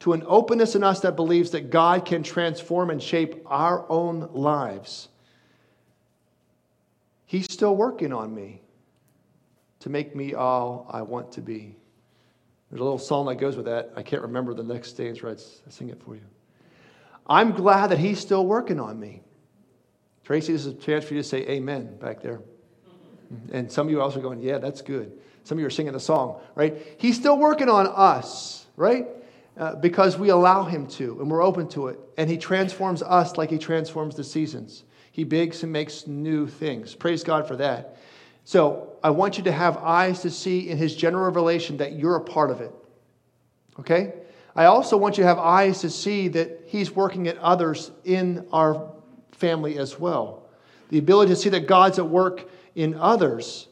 to 0.00 0.12
an 0.12 0.22
openness 0.26 0.74
in 0.74 0.84
us 0.84 1.00
that 1.00 1.16
believes 1.16 1.52
that 1.52 1.70
God 1.70 2.04
can 2.04 2.22
transform 2.22 2.90
and 2.90 3.02
shape 3.02 3.46
our 3.46 3.90
own 3.90 4.28
lives. 4.34 5.08
He's 7.24 7.50
still 7.50 7.74
working 7.74 8.12
on 8.12 8.34
me 8.34 8.60
to 9.80 9.88
make 9.88 10.14
me 10.14 10.34
all 10.34 10.86
I 10.90 11.00
want 11.00 11.32
to 11.32 11.40
be. 11.40 11.74
There's 12.68 12.82
a 12.82 12.84
little 12.84 12.98
song 12.98 13.28
that 13.28 13.36
goes 13.36 13.56
with 13.56 13.64
that. 13.64 13.94
I 13.96 14.02
can't 14.02 14.20
remember 14.20 14.52
the 14.52 14.64
next 14.64 14.90
stage, 14.90 15.22
right? 15.22 15.42
I 15.66 15.70
sing 15.70 15.88
it 15.88 15.98
for 16.02 16.14
you. 16.14 16.26
I'm 17.26 17.52
glad 17.52 17.86
that 17.86 17.98
He's 17.98 18.20
still 18.20 18.44
working 18.44 18.78
on 18.78 19.00
me. 19.00 19.22
Tracy, 20.24 20.52
this 20.52 20.66
is 20.66 20.74
a 20.74 20.76
chance 20.76 21.06
for 21.06 21.14
you 21.14 21.22
to 21.22 21.26
say 21.26 21.38
amen 21.38 21.96
back 21.96 22.20
there. 22.20 22.42
And 23.52 23.70
some 23.70 23.86
of 23.86 23.90
you 23.90 24.00
also 24.00 24.20
going, 24.20 24.42
yeah, 24.42 24.58
that's 24.58 24.82
good. 24.82 25.12
Some 25.44 25.58
of 25.58 25.60
you 25.60 25.66
are 25.66 25.70
singing 25.70 25.92
the 25.92 26.00
song, 26.00 26.40
right? 26.54 26.76
He's 26.98 27.16
still 27.16 27.38
working 27.38 27.68
on 27.68 27.86
us, 27.86 28.66
right? 28.76 29.06
Uh, 29.56 29.74
because 29.74 30.16
we 30.16 30.30
allow 30.30 30.64
him 30.64 30.86
to 30.86 31.20
and 31.20 31.30
we're 31.30 31.42
open 31.42 31.68
to 31.70 31.88
it. 31.88 31.98
And 32.16 32.30
he 32.30 32.38
transforms 32.38 33.02
us 33.02 33.36
like 33.36 33.50
he 33.50 33.58
transforms 33.58 34.14
the 34.14 34.24
seasons. 34.24 34.84
He 35.10 35.24
bigs 35.24 35.62
and 35.62 35.72
makes 35.72 36.06
new 36.06 36.46
things. 36.46 36.94
Praise 36.94 37.22
God 37.22 37.46
for 37.46 37.56
that. 37.56 37.96
So 38.44 38.96
I 39.02 39.10
want 39.10 39.38
you 39.38 39.44
to 39.44 39.52
have 39.52 39.76
eyes 39.76 40.22
to 40.22 40.30
see 40.30 40.70
in 40.70 40.78
his 40.78 40.96
general 40.96 41.24
revelation 41.24 41.76
that 41.78 41.92
you're 41.92 42.16
a 42.16 42.24
part 42.24 42.50
of 42.50 42.60
it. 42.60 42.72
Okay? 43.80 44.14
I 44.54 44.66
also 44.66 44.96
want 44.96 45.16
you 45.16 45.22
to 45.22 45.28
have 45.28 45.38
eyes 45.38 45.80
to 45.80 45.90
see 45.90 46.28
that 46.28 46.62
he's 46.66 46.90
working 46.90 47.28
at 47.28 47.38
others 47.38 47.90
in 48.04 48.46
our 48.52 48.92
family 49.32 49.78
as 49.78 49.98
well. 49.98 50.48
The 50.88 50.98
ability 50.98 51.32
to 51.32 51.36
see 51.36 51.48
that 51.50 51.66
God's 51.66 51.98
at 51.98 52.08
work 52.08 52.48
in 52.74 52.94
others 52.94 53.68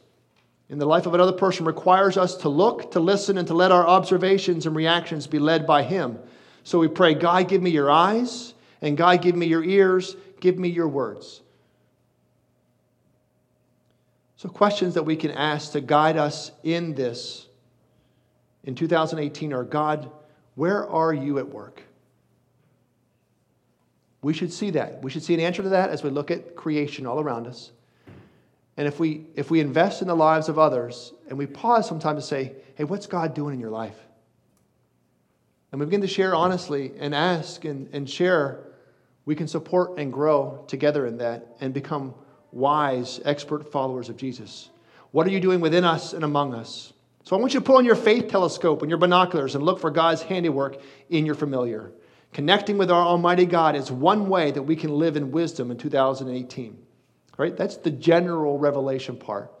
in 0.71 0.79
the 0.79 0.85
life 0.85 1.05
of 1.05 1.13
another 1.13 1.33
person 1.33 1.65
requires 1.65 2.15
us 2.15 2.35
to 2.37 2.49
look, 2.49 2.91
to 2.91 3.01
listen, 3.01 3.37
and 3.37 3.45
to 3.49 3.53
let 3.53 3.73
our 3.73 3.85
observations 3.85 4.65
and 4.65 4.73
reactions 4.73 5.27
be 5.27 5.37
led 5.37 5.67
by 5.67 5.83
Him. 5.83 6.17
So 6.63 6.79
we 6.79 6.87
pray, 6.87 7.13
God, 7.13 7.49
give 7.49 7.61
me 7.61 7.71
your 7.71 7.91
eyes, 7.91 8.53
and 8.81 8.95
God, 8.95 9.21
give 9.21 9.35
me 9.35 9.47
your 9.47 9.65
ears, 9.65 10.15
give 10.39 10.57
me 10.57 10.69
your 10.69 10.87
words. 10.87 11.41
So, 14.37 14.47
questions 14.47 14.93
that 14.93 15.03
we 15.03 15.17
can 15.17 15.31
ask 15.31 15.73
to 15.73 15.81
guide 15.81 16.17
us 16.17 16.51
in 16.63 16.95
this 16.95 17.47
in 18.63 18.73
2018 18.73 19.53
are 19.53 19.63
God, 19.63 20.09
where 20.55 20.87
are 20.89 21.13
you 21.13 21.37
at 21.37 21.49
work? 21.49 21.83
We 24.21 24.33
should 24.33 24.53
see 24.53 24.69
that. 24.71 25.01
We 25.03 25.11
should 25.11 25.23
see 25.23 25.33
an 25.33 25.39
answer 25.39 25.63
to 25.63 25.69
that 25.69 25.89
as 25.89 26.01
we 26.01 26.11
look 26.11 26.31
at 26.31 26.55
creation 26.55 27.05
all 27.05 27.19
around 27.19 27.45
us. 27.45 27.71
And 28.77 28.87
if 28.87 28.99
we, 28.99 29.25
if 29.35 29.51
we 29.51 29.59
invest 29.59 30.01
in 30.01 30.07
the 30.07 30.15
lives 30.15 30.49
of 30.49 30.57
others 30.57 31.13
and 31.27 31.37
we 31.37 31.45
pause 31.45 31.87
sometimes 31.87 32.23
to 32.23 32.27
say, 32.27 32.53
hey, 32.75 32.83
what's 32.83 33.05
God 33.05 33.33
doing 33.33 33.53
in 33.55 33.59
your 33.59 33.69
life? 33.69 33.97
And 35.71 35.79
we 35.79 35.85
begin 35.85 36.01
to 36.01 36.07
share 36.07 36.35
honestly 36.35 36.91
and 36.97 37.13
ask 37.13 37.65
and, 37.65 37.89
and 37.93 38.09
share, 38.09 38.59
we 39.25 39.35
can 39.35 39.47
support 39.47 39.97
and 39.97 40.11
grow 40.11 40.63
together 40.67 41.05
in 41.05 41.17
that 41.17 41.55
and 41.61 41.73
become 41.73 42.13
wise, 42.51 43.19
expert 43.23 43.71
followers 43.71 44.09
of 44.09 44.17
Jesus. 44.17 44.69
What 45.11 45.27
are 45.27 45.31
you 45.31 45.39
doing 45.39 45.61
within 45.61 45.85
us 45.85 46.13
and 46.13 46.23
among 46.23 46.53
us? 46.53 46.93
So 47.23 47.35
I 47.35 47.39
want 47.39 47.53
you 47.53 47.59
to 47.59 47.65
put 47.65 47.77
on 47.77 47.85
your 47.85 47.95
faith 47.95 48.29
telescope 48.29 48.81
and 48.81 48.89
your 48.89 48.97
binoculars 48.97 49.55
and 49.55 49.63
look 49.63 49.79
for 49.79 49.91
God's 49.91 50.21
handiwork 50.21 50.81
in 51.09 51.25
your 51.25 51.35
familiar. 51.35 51.91
Connecting 52.33 52.77
with 52.77 52.89
our 52.89 53.05
Almighty 53.05 53.45
God 53.45 53.75
is 53.75 53.91
one 53.91 54.27
way 54.27 54.51
that 54.51 54.63
we 54.63 54.75
can 54.75 54.91
live 54.91 55.17
in 55.17 55.31
wisdom 55.31 55.69
in 55.69 55.77
2018 55.77 56.77
right? 57.37 57.55
That's 57.55 57.77
the 57.77 57.91
general 57.91 58.57
revelation 58.57 59.15
part. 59.15 59.51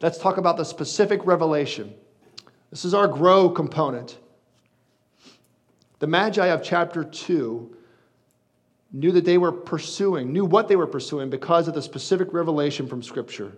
Let's 0.00 0.18
talk 0.18 0.36
about 0.36 0.56
the 0.56 0.64
specific 0.64 1.26
revelation. 1.26 1.94
This 2.70 2.84
is 2.84 2.94
our 2.94 3.08
grow 3.08 3.48
component. 3.48 4.18
The 5.98 6.06
Magi 6.06 6.46
of 6.46 6.62
chapter 6.62 7.02
2 7.02 7.76
knew 8.92 9.12
that 9.12 9.24
they 9.24 9.38
were 9.38 9.52
pursuing, 9.52 10.32
knew 10.32 10.44
what 10.44 10.68
they 10.68 10.76
were 10.76 10.86
pursuing 10.86 11.30
because 11.30 11.68
of 11.68 11.74
the 11.74 11.82
specific 11.82 12.32
revelation 12.32 12.86
from 12.86 13.02
Scripture. 13.02 13.52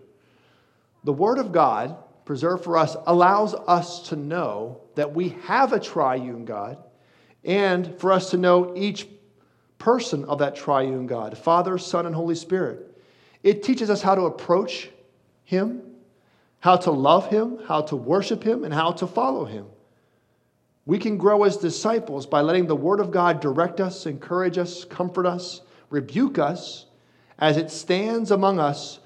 The 1.05 1.13
Word 1.13 1.39
of 1.39 1.53
God, 1.53 1.97
preserved 2.25 2.65
for 2.65 2.77
us, 2.77 2.97
allows 3.07 3.55
us 3.55 4.09
to 4.09 4.17
know 4.17 4.81
that 4.95 5.15
we 5.15 5.31
have 5.45 5.73
a 5.73 5.81
triune 5.81 6.45
God 6.45 6.79
and 7.45 7.99
for 7.99 8.13
us 8.13 8.31
to 8.31 8.37
know 8.37 8.75
each 8.77 9.09
person 9.79 10.25
of 10.25 10.39
that 10.39 10.55
triune 10.57 11.07
God 11.07 11.37
Father, 11.37 11.79
Son, 11.79 12.07
and 12.07 12.15
Holy 12.15 12.35
Spirit. 12.35 12.90
It 13.43 13.63
teaches 13.63 13.91
us 13.91 14.03
how 14.03 14.15
to 14.15 14.23
approach 14.23 14.91
Him, 15.45 15.83
how 16.61 16.77
to 16.79 16.91
love 16.91 17.29
Him, 17.29 17.59
how 17.67 17.83
to 17.83 17.97
worship 17.97 18.43
Him, 18.43 18.65
and 18.65 18.75
how 18.75 18.93
to 18.93 19.07
follow 19.07 19.45
Him. 19.45 19.67
We 20.87 20.99
can 20.99 21.17
grow 21.17 21.45
as 21.45 21.57
disciples 21.57 22.27
by 22.27 22.41
letting 22.41 22.67
the 22.67 22.77
Word 22.77 23.01
of 23.01 23.11
God 23.11 23.41
direct 23.41 23.81
us, 23.81 24.07
encourage 24.07 24.59
us, 24.59 24.85
comfort 24.85 25.27
us, 25.27 25.63
rebuke 25.89 26.39
us 26.39 26.87
as 27.39 27.57
it 27.57 27.71
stands 27.71 28.31
among 28.31 28.59
us, 28.59 28.99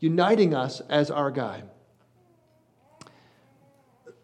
uniting 0.00 0.54
us 0.54 0.80
as 0.88 1.10
our 1.10 1.30
guide. 1.30 1.68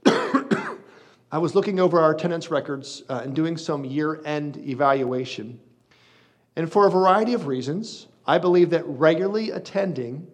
I 0.06 1.38
was 1.38 1.54
looking 1.54 1.78
over 1.80 2.00
our 2.00 2.12
attendance 2.12 2.50
records 2.50 3.02
uh, 3.08 3.22
and 3.24 3.34
doing 3.34 3.56
some 3.56 3.84
year 3.84 4.20
end 4.24 4.56
evaluation. 4.56 5.60
And 6.56 6.70
for 6.70 6.86
a 6.86 6.90
variety 6.90 7.34
of 7.34 7.46
reasons, 7.46 8.06
I 8.26 8.38
believe 8.38 8.70
that 8.70 8.86
regularly 8.86 9.50
attending 9.50 10.26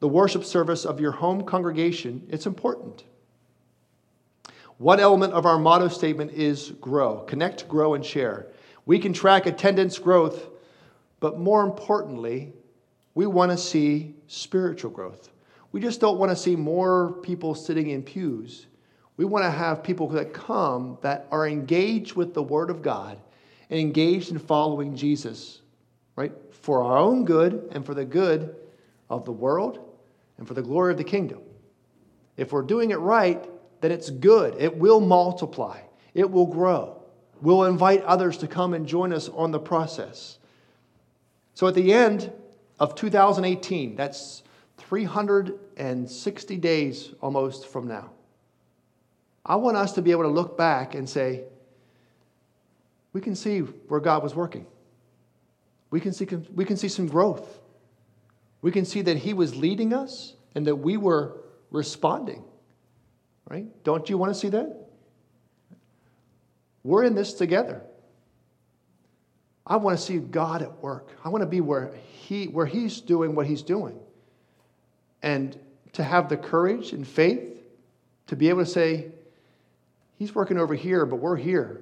the 0.00 0.08
worship 0.08 0.44
service 0.44 0.84
of 0.84 1.00
your 1.00 1.12
home 1.12 1.44
congregation, 1.44 2.26
it's 2.28 2.46
important. 2.46 3.04
One 4.78 4.98
element 4.98 5.34
of 5.34 5.44
our 5.44 5.58
motto 5.58 5.88
statement 5.88 6.32
is 6.32 6.70
grow, 6.80 7.18
connect, 7.18 7.68
grow, 7.68 7.94
and 7.94 8.04
share. 8.04 8.46
We 8.86 8.98
can 8.98 9.12
track 9.12 9.46
attendance 9.46 9.98
growth, 9.98 10.48
but 11.20 11.38
more 11.38 11.62
importantly, 11.62 12.54
we 13.14 13.26
want 13.26 13.50
to 13.52 13.58
see 13.58 14.14
spiritual 14.26 14.90
growth. 14.90 15.28
We 15.72 15.80
just 15.80 16.00
don't 16.00 16.18
want 16.18 16.30
to 16.30 16.36
see 16.36 16.56
more 16.56 17.12
people 17.22 17.54
sitting 17.54 17.90
in 17.90 18.02
pews. 18.02 18.66
We 19.18 19.26
want 19.26 19.44
to 19.44 19.50
have 19.50 19.82
people 19.82 20.08
that 20.08 20.32
come 20.32 20.96
that 21.02 21.26
are 21.30 21.46
engaged 21.46 22.14
with 22.14 22.32
the 22.32 22.42
Word 22.42 22.70
of 22.70 22.80
God 22.80 23.18
and 23.68 23.78
engaged 23.78 24.30
in 24.30 24.38
following 24.38 24.96
Jesus, 24.96 25.60
right? 26.16 26.32
For 26.60 26.82
our 26.82 26.96
own 26.96 27.24
good 27.24 27.70
and 27.72 27.84
for 27.84 27.94
the 27.94 28.04
good 28.04 28.54
of 29.08 29.24
the 29.24 29.32
world 29.32 29.78
and 30.38 30.46
for 30.46 30.54
the 30.54 30.62
glory 30.62 30.92
of 30.92 30.98
the 30.98 31.04
kingdom. 31.04 31.40
If 32.36 32.52
we're 32.52 32.62
doing 32.62 32.90
it 32.90 32.96
right, 32.96 33.44
then 33.80 33.92
it's 33.92 34.10
good. 34.10 34.54
It 34.58 34.76
will 34.76 35.00
multiply, 35.00 35.80
it 36.14 36.30
will 36.30 36.46
grow. 36.46 36.96
We'll 37.42 37.64
invite 37.64 38.02
others 38.02 38.36
to 38.38 38.46
come 38.46 38.74
and 38.74 38.86
join 38.86 39.12
us 39.12 39.28
on 39.30 39.50
the 39.50 39.58
process. 39.58 40.38
So 41.54 41.66
at 41.66 41.74
the 41.74 41.92
end 41.92 42.30
of 42.78 42.94
2018, 42.94 43.96
that's 43.96 44.42
360 44.78 46.56
days 46.56 47.10
almost 47.20 47.66
from 47.68 47.88
now, 47.88 48.10
I 49.44 49.56
want 49.56 49.76
us 49.76 49.92
to 49.92 50.02
be 50.02 50.10
able 50.10 50.24
to 50.24 50.28
look 50.28 50.58
back 50.58 50.94
and 50.94 51.08
say, 51.08 51.44
we 53.12 53.20
can 53.20 53.34
see 53.34 53.60
where 53.60 54.00
God 54.00 54.22
was 54.22 54.34
working. 54.34 54.66
We 55.90 56.00
can 56.00 56.12
see, 56.12 56.26
we 56.54 56.64
can 56.64 56.76
see 56.76 56.88
some 56.88 57.06
growth. 57.06 57.60
We 58.62 58.70
can 58.70 58.84
see 58.84 59.02
that 59.02 59.16
He 59.16 59.34
was 59.34 59.56
leading 59.56 59.92
us 59.92 60.34
and 60.54 60.66
that 60.66 60.76
we 60.76 60.96
were 60.96 61.40
responding. 61.70 62.44
Right? 63.48 63.66
Don't 63.84 64.08
you 64.08 64.16
want 64.16 64.32
to 64.32 64.38
see 64.38 64.50
that? 64.50 64.88
We're 66.84 67.04
in 67.04 67.14
this 67.14 67.34
together. 67.34 67.82
I 69.66 69.76
want 69.76 69.98
to 69.98 70.04
see 70.04 70.18
God 70.18 70.62
at 70.62 70.82
work. 70.82 71.10
I 71.24 71.28
want 71.28 71.42
to 71.42 71.46
be 71.46 71.60
where, 71.60 71.92
he, 72.12 72.46
where 72.46 72.66
He's 72.66 73.00
doing 73.00 73.34
what 73.34 73.46
He's 73.46 73.62
doing. 73.62 73.98
And 75.22 75.58
to 75.92 76.02
have 76.02 76.28
the 76.28 76.36
courage 76.36 76.92
and 76.92 77.06
faith 77.06 77.56
to 78.28 78.36
be 78.36 78.48
able 78.48 78.64
to 78.64 78.70
say, 78.70 79.12
He's 80.16 80.34
working 80.34 80.58
over 80.58 80.74
here, 80.74 81.06
but 81.06 81.16
we're 81.16 81.36
here. 81.36 81.80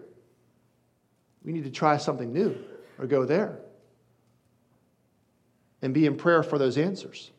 We 1.44 1.52
need 1.52 1.64
to 1.64 1.70
try 1.70 1.96
something 1.96 2.32
new 2.32 2.56
or 2.98 3.06
go 3.06 3.24
there. 3.24 3.58
And 5.82 5.94
be 5.94 6.06
in 6.06 6.16
prayer 6.16 6.42
for 6.42 6.58
those 6.58 6.76
answers. 6.76 7.30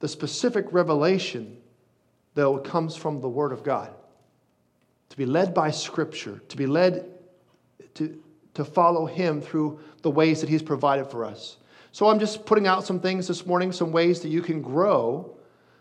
The 0.00 0.08
specific 0.08 0.72
revelation, 0.72 1.56
though, 2.34 2.58
comes 2.58 2.96
from 2.96 3.20
the 3.20 3.28
Word 3.28 3.52
of 3.52 3.62
God. 3.62 3.90
To 5.10 5.16
be 5.16 5.26
led 5.26 5.54
by 5.54 5.70
Scripture, 5.70 6.40
to 6.48 6.56
be 6.56 6.66
led 6.66 7.10
to, 7.94 8.22
to 8.54 8.64
follow 8.64 9.06
Him 9.06 9.40
through 9.40 9.80
the 10.02 10.10
ways 10.10 10.40
that 10.40 10.50
He's 10.50 10.62
provided 10.62 11.10
for 11.10 11.24
us. 11.24 11.56
So 11.92 12.08
I'm 12.08 12.18
just 12.18 12.44
putting 12.44 12.66
out 12.66 12.84
some 12.84 13.00
things 13.00 13.26
this 13.26 13.46
morning, 13.46 13.72
some 13.72 13.90
ways 13.90 14.20
that 14.20 14.28
you 14.28 14.42
can 14.42 14.60
grow 14.60 15.36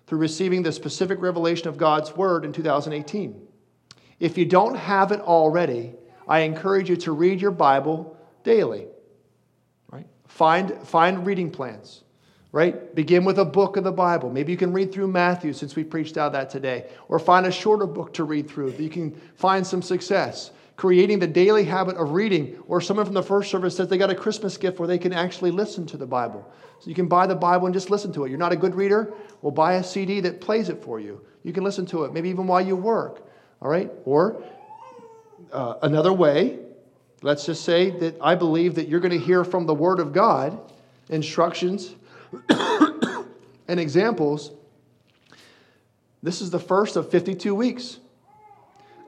through 0.07 0.19
receiving 0.19 0.63
the 0.63 0.71
specific 0.71 1.19
revelation 1.21 1.67
of 1.67 1.77
God's 1.77 2.15
Word 2.15 2.45
in 2.45 2.53
2018. 2.53 3.45
If 4.19 4.37
you 4.37 4.45
don't 4.45 4.75
have 4.75 5.11
it 5.11 5.19
already, 5.19 5.93
I 6.27 6.39
encourage 6.39 6.89
you 6.89 6.95
to 6.97 7.11
read 7.11 7.41
your 7.41 7.51
Bible 7.51 8.17
daily. 8.43 8.87
Find, 10.35 10.77
find 10.85 11.25
reading 11.25 11.49
plans 11.49 12.03
right? 12.55 12.95
Begin 12.95 13.25
with 13.25 13.37
a 13.37 13.43
book 13.43 13.75
of 13.75 13.83
the 13.83 13.91
Bible. 13.91 14.29
Maybe 14.29 14.53
you 14.53 14.57
can 14.57 14.71
read 14.71 14.93
through 14.93 15.09
Matthew 15.09 15.51
since 15.51 15.75
we 15.75 15.83
preached 15.83 16.15
out 16.15 16.31
that 16.31 16.49
today, 16.49 16.85
or 17.09 17.19
find 17.19 17.45
a 17.45 17.51
shorter 17.51 17.85
book 17.85 18.13
to 18.13 18.23
read 18.23 18.47
through 18.49 18.71
that 18.71 18.79
you 18.79 18.89
can 18.89 19.11
find 19.35 19.67
some 19.67 19.81
success. 19.81 20.51
Creating 20.77 21.19
the 21.19 21.27
daily 21.27 21.65
habit 21.65 21.97
of 21.97 22.11
reading, 22.11 22.57
or 22.69 22.79
someone 22.79 23.05
from 23.05 23.13
the 23.13 23.21
first 23.21 23.51
service 23.51 23.75
says 23.75 23.89
they 23.89 23.97
got 23.97 24.09
a 24.09 24.15
Christmas 24.15 24.55
gift 24.55 24.79
where 24.79 24.87
they 24.87 24.97
can 24.97 25.11
actually 25.11 25.51
listen 25.51 25.85
to 25.87 25.97
the 25.97 26.05
Bible. 26.05 26.49
So 26.79 26.87
you 26.87 26.95
can 26.95 27.07
buy 27.07 27.27
the 27.27 27.35
Bible 27.35 27.65
and 27.65 27.73
just 27.73 27.89
listen 27.89 28.13
to 28.13 28.23
it. 28.23 28.29
You're 28.29 28.39
not 28.39 28.53
a 28.53 28.55
good 28.55 28.73
reader? 28.73 29.13
Well, 29.41 29.51
buy 29.51 29.73
a 29.73 29.83
CD 29.83 30.21
that 30.21 30.39
plays 30.39 30.69
it 30.69 30.81
for 30.81 30.97
you. 30.97 31.19
You 31.43 31.51
can 31.51 31.65
listen 31.65 31.85
to 31.87 32.05
it, 32.05 32.13
maybe 32.13 32.29
even 32.29 32.47
while 32.47 32.61
you 32.61 32.77
work, 32.77 33.27
all 33.61 33.69
right? 33.69 33.91
Or 34.05 34.41
uh, 35.51 35.73
another 35.81 36.13
way, 36.13 36.59
let's 37.25 37.43
just 37.43 37.65
say 37.65 37.89
that 37.89 38.15
I 38.21 38.35
believe 38.35 38.75
that 38.75 38.87
you're 38.87 38.99
going 38.99 39.19
to 39.19 39.25
hear 39.25 39.43
from 39.43 39.65
the 39.65 39.73
Word 39.73 39.99
of 39.99 40.13
God 40.13 40.59
instructions 41.09 41.95
and 43.67 43.79
examples, 43.79 44.51
this 46.21 46.39
is 46.39 46.51
the 46.51 46.59
first 46.59 46.95
of 46.95 47.09
52 47.09 47.55
weeks. 47.55 47.97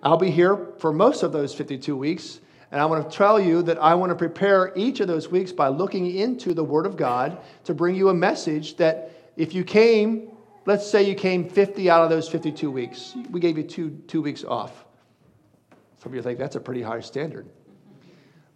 I'll 0.02 0.18
be 0.18 0.32
here 0.32 0.58
for 0.80 0.92
most 0.92 1.22
of 1.22 1.32
those 1.32 1.54
52 1.54 1.96
weeks, 1.96 2.40
and 2.72 2.82
I 2.82 2.88
want 2.88 3.08
to 3.08 3.16
tell 3.16 3.40
you 3.40 3.62
that 3.62 3.78
I 3.78 3.94
want 3.94 4.10
to 4.10 4.16
prepare 4.16 4.74
each 4.76 5.00
of 5.00 5.08
those 5.08 5.30
weeks 5.30 5.52
by 5.52 5.68
looking 5.68 6.16
into 6.16 6.56
the 6.56 6.64
Word 6.64 6.88
of 6.88 6.98
God 6.98 7.38
to 7.66 7.76
bring 7.76 7.94
you 7.94 8.10
a 8.10 8.16
message 8.16 8.78
that 8.78 9.12
if 9.36 9.54
you 9.54 9.64
came, 9.64 10.32
let's 10.66 10.90
say 10.90 11.04
you 11.04 11.14
came 11.14 11.48
50 11.48 11.88
out 11.88 12.04
of 12.04 12.10
those 12.10 12.28
52 12.28 12.72
weeks, 12.72 13.16
we 13.30 13.40
gave 13.40 13.60
you 13.60 13.64
two, 13.64 13.92
two 14.08 14.24
weeks 14.24 14.44
off. 14.44 14.86
Some 16.02 16.14
of 16.14 16.16
you 16.16 16.24
think 16.24 16.40
that's 16.40 16.56
a 16.56 16.60
pretty 16.60 16.82
high 16.82 17.02
standard 17.02 17.48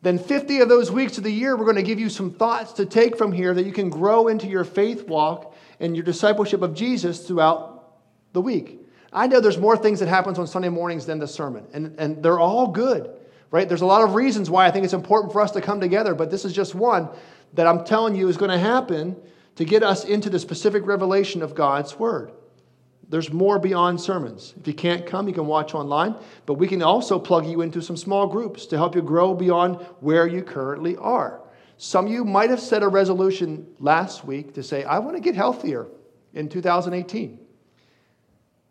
then 0.01 0.17
50 0.17 0.61
of 0.61 0.69
those 0.69 0.91
weeks 0.91 1.17
of 1.17 1.23
the 1.23 1.31
year, 1.31 1.55
we're 1.55 1.65
going 1.65 1.75
to 1.75 1.83
give 1.83 1.99
you 1.99 2.09
some 2.09 2.31
thoughts 2.31 2.73
to 2.73 2.85
take 2.85 3.17
from 3.17 3.31
here 3.31 3.53
that 3.53 3.65
you 3.65 3.71
can 3.71 3.89
grow 3.89 4.27
into 4.29 4.47
your 4.47 4.63
faith 4.63 5.07
walk 5.07 5.55
and 5.79 5.95
your 5.95 6.03
discipleship 6.03 6.63
of 6.63 6.73
Jesus 6.73 7.27
throughout 7.27 7.93
the 8.33 8.41
week. 8.41 8.79
I 9.13 9.27
know 9.27 9.39
there's 9.39 9.57
more 9.57 9.77
things 9.77 9.99
that 9.99 10.07
happens 10.07 10.39
on 10.39 10.47
Sunday 10.47 10.69
mornings 10.69 11.05
than 11.05 11.19
the 11.19 11.27
sermon, 11.27 11.67
and, 11.73 11.99
and 11.99 12.23
they're 12.23 12.39
all 12.39 12.67
good, 12.67 13.11
right? 13.51 13.67
There's 13.67 13.81
a 13.81 13.85
lot 13.85 14.03
of 14.03 14.15
reasons 14.15 14.49
why 14.49 14.65
I 14.65 14.71
think 14.71 14.85
it's 14.85 14.93
important 14.93 15.33
for 15.33 15.41
us 15.41 15.51
to 15.51 15.61
come 15.61 15.79
together, 15.79 16.15
but 16.15 16.31
this 16.31 16.45
is 16.45 16.53
just 16.53 16.73
one 16.73 17.09
that 17.53 17.67
I'm 17.67 17.83
telling 17.83 18.15
you 18.15 18.27
is 18.27 18.37
going 18.37 18.51
to 18.51 18.57
happen 18.57 19.15
to 19.57 19.65
get 19.65 19.83
us 19.83 20.05
into 20.05 20.29
the 20.29 20.39
specific 20.39 20.85
revelation 20.85 21.41
of 21.41 21.53
God's 21.53 21.99
Word. 21.99 22.31
There's 23.11 23.33
more 23.33 23.59
beyond 23.59 23.99
sermons. 23.99 24.53
If 24.57 24.65
you 24.65 24.73
can't 24.73 25.05
come, 25.05 25.27
you 25.27 25.33
can 25.33 25.45
watch 25.45 25.75
online, 25.75 26.15
but 26.45 26.53
we 26.53 26.65
can 26.65 26.81
also 26.81 27.19
plug 27.19 27.45
you 27.45 27.59
into 27.59 27.81
some 27.81 27.97
small 27.97 28.25
groups 28.25 28.65
to 28.67 28.77
help 28.77 28.95
you 28.95 29.01
grow 29.01 29.33
beyond 29.33 29.81
where 29.99 30.25
you 30.25 30.41
currently 30.41 30.95
are. 30.95 31.41
Some 31.75 32.05
of 32.05 32.11
you 32.13 32.23
might 32.23 32.49
have 32.49 32.61
set 32.61 32.83
a 32.83 32.87
resolution 32.87 33.67
last 33.79 34.23
week 34.23 34.53
to 34.53 34.63
say, 34.63 34.85
I 34.85 34.99
want 34.99 35.17
to 35.17 35.21
get 35.21 35.35
healthier 35.35 35.87
in 36.33 36.47
2018. 36.47 37.37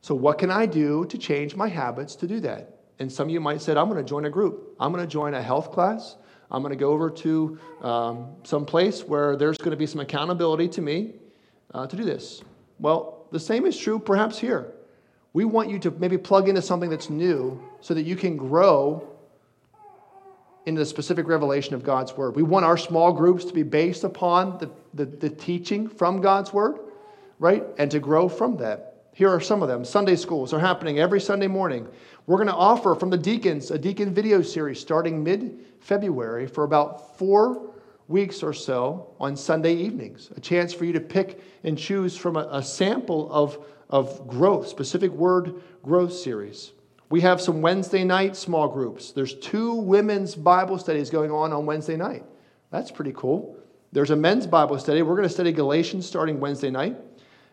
So, 0.00 0.14
what 0.14 0.38
can 0.38 0.50
I 0.50 0.64
do 0.64 1.04
to 1.04 1.18
change 1.18 1.54
my 1.54 1.68
habits 1.68 2.16
to 2.16 2.26
do 2.26 2.40
that? 2.40 2.78
And 2.98 3.12
some 3.12 3.28
of 3.28 3.34
you 3.34 3.40
might 3.40 3.60
say, 3.60 3.72
I'm 3.72 3.90
going 3.90 4.02
to 4.02 4.08
join 4.08 4.24
a 4.24 4.30
group. 4.30 4.74
I'm 4.80 4.90
going 4.90 5.04
to 5.04 5.10
join 5.10 5.34
a 5.34 5.42
health 5.42 5.70
class. 5.70 6.16
I'm 6.50 6.62
going 6.62 6.72
to 6.72 6.80
go 6.80 6.92
over 6.92 7.10
to 7.10 7.58
um, 7.82 8.36
some 8.44 8.64
place 8.64 9.04
where 9.04 9.36
there's 9.36 9.58
going 9.58 9.72
to 9.72 9.76
be 9.76 9.86
some 9.86 10.00
accountability 10.00 10.68
to 10.68 10.80
me 10.80 11.16
uh, 11.74 11.86
to 11.86 11.94
do 11.94 12.04
this. 12.04 12.42
Well, 12.80 13.26
the 13.30 13.38
same 13.38 13.66
is 13.66 13.76
true 13.76 13.98
perhaps 13.98 14.38
here. 14.38 14.72
We 15.32 15.44
want 15.44 15.70
you 15.70 15.78
to 15.80 15.90
maybe 15.92 16.18
plug 16.18 16.48
into 16.48 16.62
something 16.62 16.90
that's 16.90 17.10
new 17.10 17.62
so 17.80 17.94
that 17.94 18.02
you 18.02 18.16
can 18.16 18.36
grow 18.36 19.06
into 20.66 20.80
the 20.80 20.86
specific 20.86 21.28
revelation 21.28 21.74
of 21.74 21.84
God's 21.84 22.16
Word. 22.16 22.34
We 22.34 22.42
want 22.42 22.64
our 22.64 22.76
small 22.76 23.12
groups 23.12 23.44
to 23.44 23.52
be 23.52 23.62
based 23.62 24.02
upon 24.02 24.58
the, 24.58 24.70
the, 24.94 25.04
the 25.04 25.30
teaching 25.30 25.88
from 25.88 26.20
God's 26.20 26.52
Word, 26.52 26.78
right? 27.38 27.64
And 27.78 27.90
to 27.90 28.00
grow 28.00 28.28
from 28.28 28.56
that. 28.58 29.04
Here 29.12 29.28
are 29.28 29.40
some 29.40 29.62
of 29.62 29.68
them. 29.68 29.84
Sunday 29.84 30.16
schools 30.16 30.52
are 30.52 30.58
happening 30.58 30.98
every 30.98 31.20
Sunday 31.20 31.46
morning. 31.46 31.86
We're 32.26 32.36
going 32.36 32.48
to 32.48 32.54
offer 32.54 32.94
from 32.94 33.10
the 33.10 33.18
deacons 33.18 33.70
a 33.70 33.78
deacon 33.78 34.14
video 34.14 34.42
series 34.42 34.80
starting 34.80 35.22
mid 35.22 35.58
February 35.80 36.46
for 36.46 36.64
about 36.64 37.18
four 37.18 37.74
weeks 38.10 38.42
or 38.42 38.52
so 38.52 39.14
on 39.20 39.36
Sunday 39.36 39.74
evenings, 39.74 40.30
a 40.36 40.40
chance 40.40 40.74
for 40.74 40.84
you 40.84 40.92
to 40.92 41.00
pick 41.00 41.40
and 41.64 41.78
choose 41.78 42.16
from 42.16 42.36
a, 42.36 42.48
a 42.50 42.62
sample 42.62 43.32
of, 43.32 43.64
of 43.88 44.26
growth, 44.26 44.68
specific 44.68 45.10
word 45.12 45.62
growth 45.82 46.12
series. 46.12 46.72
We 47.08 47.20
have 47.22 47.40
some 47.40 47.62
Wednesday 47.62 48.04
night 48.04 48.36
small 48.36 48.68
groups. 48.68 49.12
There's 49.12 49.34
two 49.34 49.74
women's 49.74 50.34
Bible 50.34 50.78
studies 50.78 51.10
going 51.10 51.30
on 51.30 51.52
on 51.52 51.66
Wednesday 51.66 51.96
night. 51.96 52.24
That's 52.70 52.90
pretty 52.90 53.12
cool. 53.16 53.56
There's 53.92 54.10
a 54.10 54.16
men's 54.16 54.46
Bible 54.46 54.78
study. 54.78 55.02
We're 55.02 55.16
going 55.16 55.28
to 55.28 55.34
study 55.34 55.52
Galatians 55.52 56.06
starting 56.06 56.38
Wednesday 56.38 56.70
night. 56.70 56.96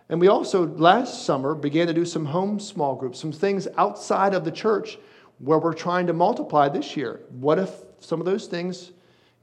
And 0.10 0.22
we 0.22 0.28
also, 0.28 0.68
last 0.68 1.26
summer, 1.26 1.56
began 1.56 1.88
to 1.88 1.94
do 1.94 2.06
some 2.06 2.26
home 2.26 2.60
small 2.60 2.96
groups, 2.96 3.20
some 3.20 3.32
things 3.32 3.68
outside 3.78 4.34
of 4.34 4.46
the 4.46 4.52
church 4.52 5.00
where 5.40 5.60
we're 5.60 5.74
trying 5.74 6.08
to 6.08 6.14
multiply 6.14 6.70
this 6.70 6.96
year. 6.96 7.22
What 7.30 7.60
if 7.60 7.72
some 8.00 8.20
of 8.20 8.26
those 8.26 8.48
things 8.48 8.92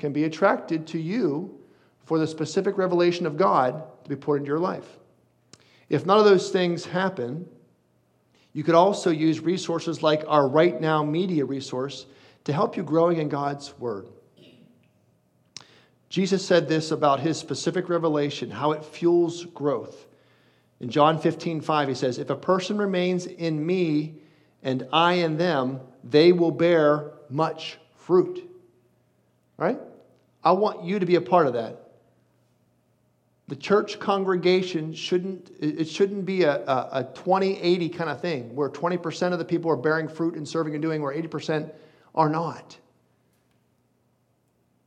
can 0.05 0.12
be 0.12 0.25
attracted 0.25 0.87
to 0.87 0.99
you 0.99 1.59
for 2.05 2.19
the 2.19 2.27
specific 2.27 2.77
revelation 2.77 3.25
of 3.25 3.38
God 3.38 3.83
to 4.03 4.11
be 4.11 4.17
poured 4.17 4.43
into 4.43 4.51
your 4.51 4.59
life. 4.59 4.99
If 5.88 6.05
none 6.05 6.19
of 6.19 6.27
those 6.27 6.51
things 6.51 6.85
happen, 6.85 7.49
You 8.55 8.62
could 8.62 8.77
also 8.77 9.11
use 9.11 9.40
resources 9.40 10.03
like 10.03 10.25
our 10.29 10.49
Right 10.49 10.81
Now 10.81 11.03
media 11.03 11.45
resource 11.45 12.07
to 12.45 12.53
help 12.53 12.77
you 12.77 12.85
growing 12.85 13.19
in 13.19 13.29
God's 13.29 13.77
Word. 13.79 14.09
Jesus 16.09 16.47
said 16.47 16.69
this 16.69 16.93
about 16.93 17.19
his 17.19 17.37
specific 17.37 17.88
revelation, 17.88 18.53
how 18.53 18.71
it 18.71 18.85
fuels 18.85 19.45
growth. 19.47 20.07
In 20.79 20.88
John 20.88 21.19
15, 21.19 21.61
5, 21.61 21.88
he 21.88 21.95
says, 21.95 22.19
If 22.19 22.31
a 22.31 22.37
person 22.37 22.79
remains 22.79 23.27
in 23.27 23.67
me 23.67 24.14
and 24.62 24.87
I 24.93 25.14
in 25.14 25.37
them, 25.37 25.81
they 26.05 26.31
will 26.31 26.53
bear 26.53 27.11
much 27.29 27.79
fruit. 27.97 28.49
Right? 29.57 29.81
I 30.44 30.52
want 30.52 30.85
you 30.85 30.98
to 30.98 31.07
be 31.07 31.14
a 31.14 31.20
part 31.20 31.46
of 31.46 31.54
that. 31.54 31.80
The 33.48 33.57
church 33.57 33.98
congregation 33.98 34.94
shouldn't, 34.94 35.50
it 35.61 35.88
shouldn't 35.88 36.24
be 36.24 36.44
a, 36.44 36.64
a, 36.64 36.88
a 36.92 37.04
20 37.14 37.59
80 37.61 37.88
kind 37.90 38.11
of 38.11 38.20
thing 38.20 38.54
where 38.54 38.68
20% 38.68 39.33
of 39.33 39.38
the 39.38 39.44
people 39.44 39.70
are 39.70 39.76
bearing 39.76 40.09
fruit 40.09 40.35
and 40.35 40.48
serving 40.48 40.74
and 40.74 40.83
doing, 40.83 41.02
where 41.02 41.14
80% 41.14 41.72
are 42.14 42.28
not. 42.28 42.78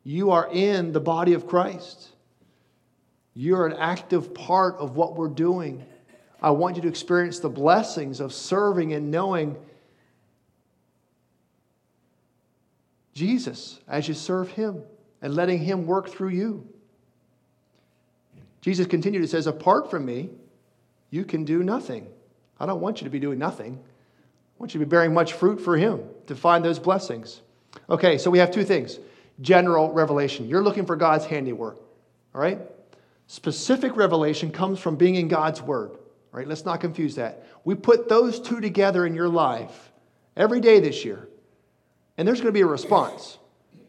You 0.03 0.31
are 0.31 0.49
in 0.51 0.91
the 0.91 0.99
body 0.99 1.33
of 1.33 1.47
Christ. 1.47 2.09
You're 3.33 3.67
an 3.67 3.73
active 3.73 4.33
part 4.33 4.77
of 4.77 4.95
what 4.95 5.15
we're 5.15 5.27
doing. 5.27 5.85
I 6.41 6.51
want 6.51 6.75
you 6.75 6.81
to 6.83 6.87
experience 6.87 7.39
the 7.39 7.49
blessings 7.49 8.19
of 8.19 8.33
serving 8.33 8.93
and 8.93 9.11
knowing 9.11 9.57
Jesus 13.13 13.79
as 13.87 14.07
you 14.07 14.13
serve 14.13 14.49
Him 14.49 14.81
and 15.21 15.33
letting 15.33 15.59
Him 15.59 15.85
work 15.85 16.09
through 16.09 16.29
you. 16.29 16.67
Jesus 18.61 18.87
continued, 18.87 19.21
He 19.21 19.27
says, 19.27 19.47
Apart 19.47 19.89
from 19.89 20.05
me, 20.05 20.29
you 21.09 21.23
can 21.23 21.45
do 21.45 21.63
nothing. 21.63 22.07
I 22.59 22.65
don't 22.65 22.81
want 22.81 23.01
you 23.01 23.05
to 23.05 23.09
be 23.09 23.19
doing 23.19 23.39
nothing. 23.39 23.77
I 23.77 24.55
want 24.59 24.73
you 24.73 24.79
to 24.79 24.85
be 24.85 24.89
bearing 24.89 25.13
much 25.13 25.33
fruit 25.33 25.61
for 25.61 25.77
Him 25.77 26.01
to 26.27 26.35
find 26.35 26.65
those 26.65 26.79
blessings. 26.79 27.41
Okay, 27.89 28.17
so 28.17 28.31
we 28.31 28.39
have 28.39 28.51
two 28.51 28.63
things 28.63 28.99
general 29.39 29.91
revelation. 29.91 30.47
You're 30.47 30.63
looking 30.63 30.85
for 30.85 30.95
God's 30.95 31.25
handiwork, 31.25 31.77
all 32.33 32.41
right? 32.41 32.59
Specific 33.27 33.95
revelation 33.95 34.51
comes 34.51 34.79
from 34.79 34.95
being 34.95 35.15
in 35.15 35.27
God's 35.27 35.61
Word, 35.61 35.91
all 35.91 35.99
right? 36.31 36.47
Let's 36.47 36.65
not 36.65 36.79
confuse 36.79 37.15
that. 37.15 37.45
We 37.63 37.75
put 37.75 38.09
those 38.09 38.39
two 38.39 38.61
together 38.61 39.05
in 39.05 39.13
your 39.13 39.29
life 39.29 39.91
every 40.35 40.59
day 40.59 40.79
this 40.79 41.05
year, 41.05 41.27
and 42.17 42.27
there's 42.27 42.39
going 42.39 42.47
to 42.47 42.57
be 42.57 42.61
a 42.61 42.67
response. 42.67 43.37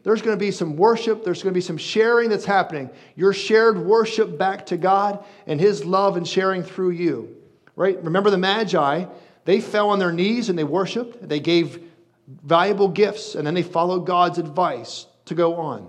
There's 0.09 0.23
going 0.23 0.35
to 0.35 0.43
be 0.43 0.49
some 0.49 0.75
worship. 0.75 1.23
There's 1.23 1.43
going 1.43 1.53
to 1.53 1.57
be 1.57 1.61
some 1.61 1.77
sharing 1.77 2.31
that's 2.31 2.43
happening. 2.43 2.89
Your 3.15 3.31
shared 3.31 3.77
worship 3.77 4.39
back 4.39 4.65
to 4.65 4.77
God 4.77 5.23
and 5.45 5.59
His 5.59 5.85
love 5.85 6.17
and 6.17 6.27
sharing 6.27 6.63
through 6.63 6.91
you. 6.91 7.37
Right? 7.75 8.03
Remember 8.03 8.31
the 8.31 8.37
Magi? 8.39 9.05
They 9.45 9.61
fell 9.61 9.91
on 9.91 9.99
their 9.99 10.11
knees 10.11 10.49
and 10.49 10.57
they 10.57 10.63
worshiped. 10.63 11.29
They 11.29 11.39
gave 11.39 11.83
valuable 12.27 12.87
gifts 12.87 13.35
and 13.35 13.45
then 13.45 13.53
they 13.53 13.61
followed 13.61 14.07
God's 14.07 14.39
advice 14.39 15.05
to 15.25 15.35
go 15.35 15.57
on. 15.57 15.87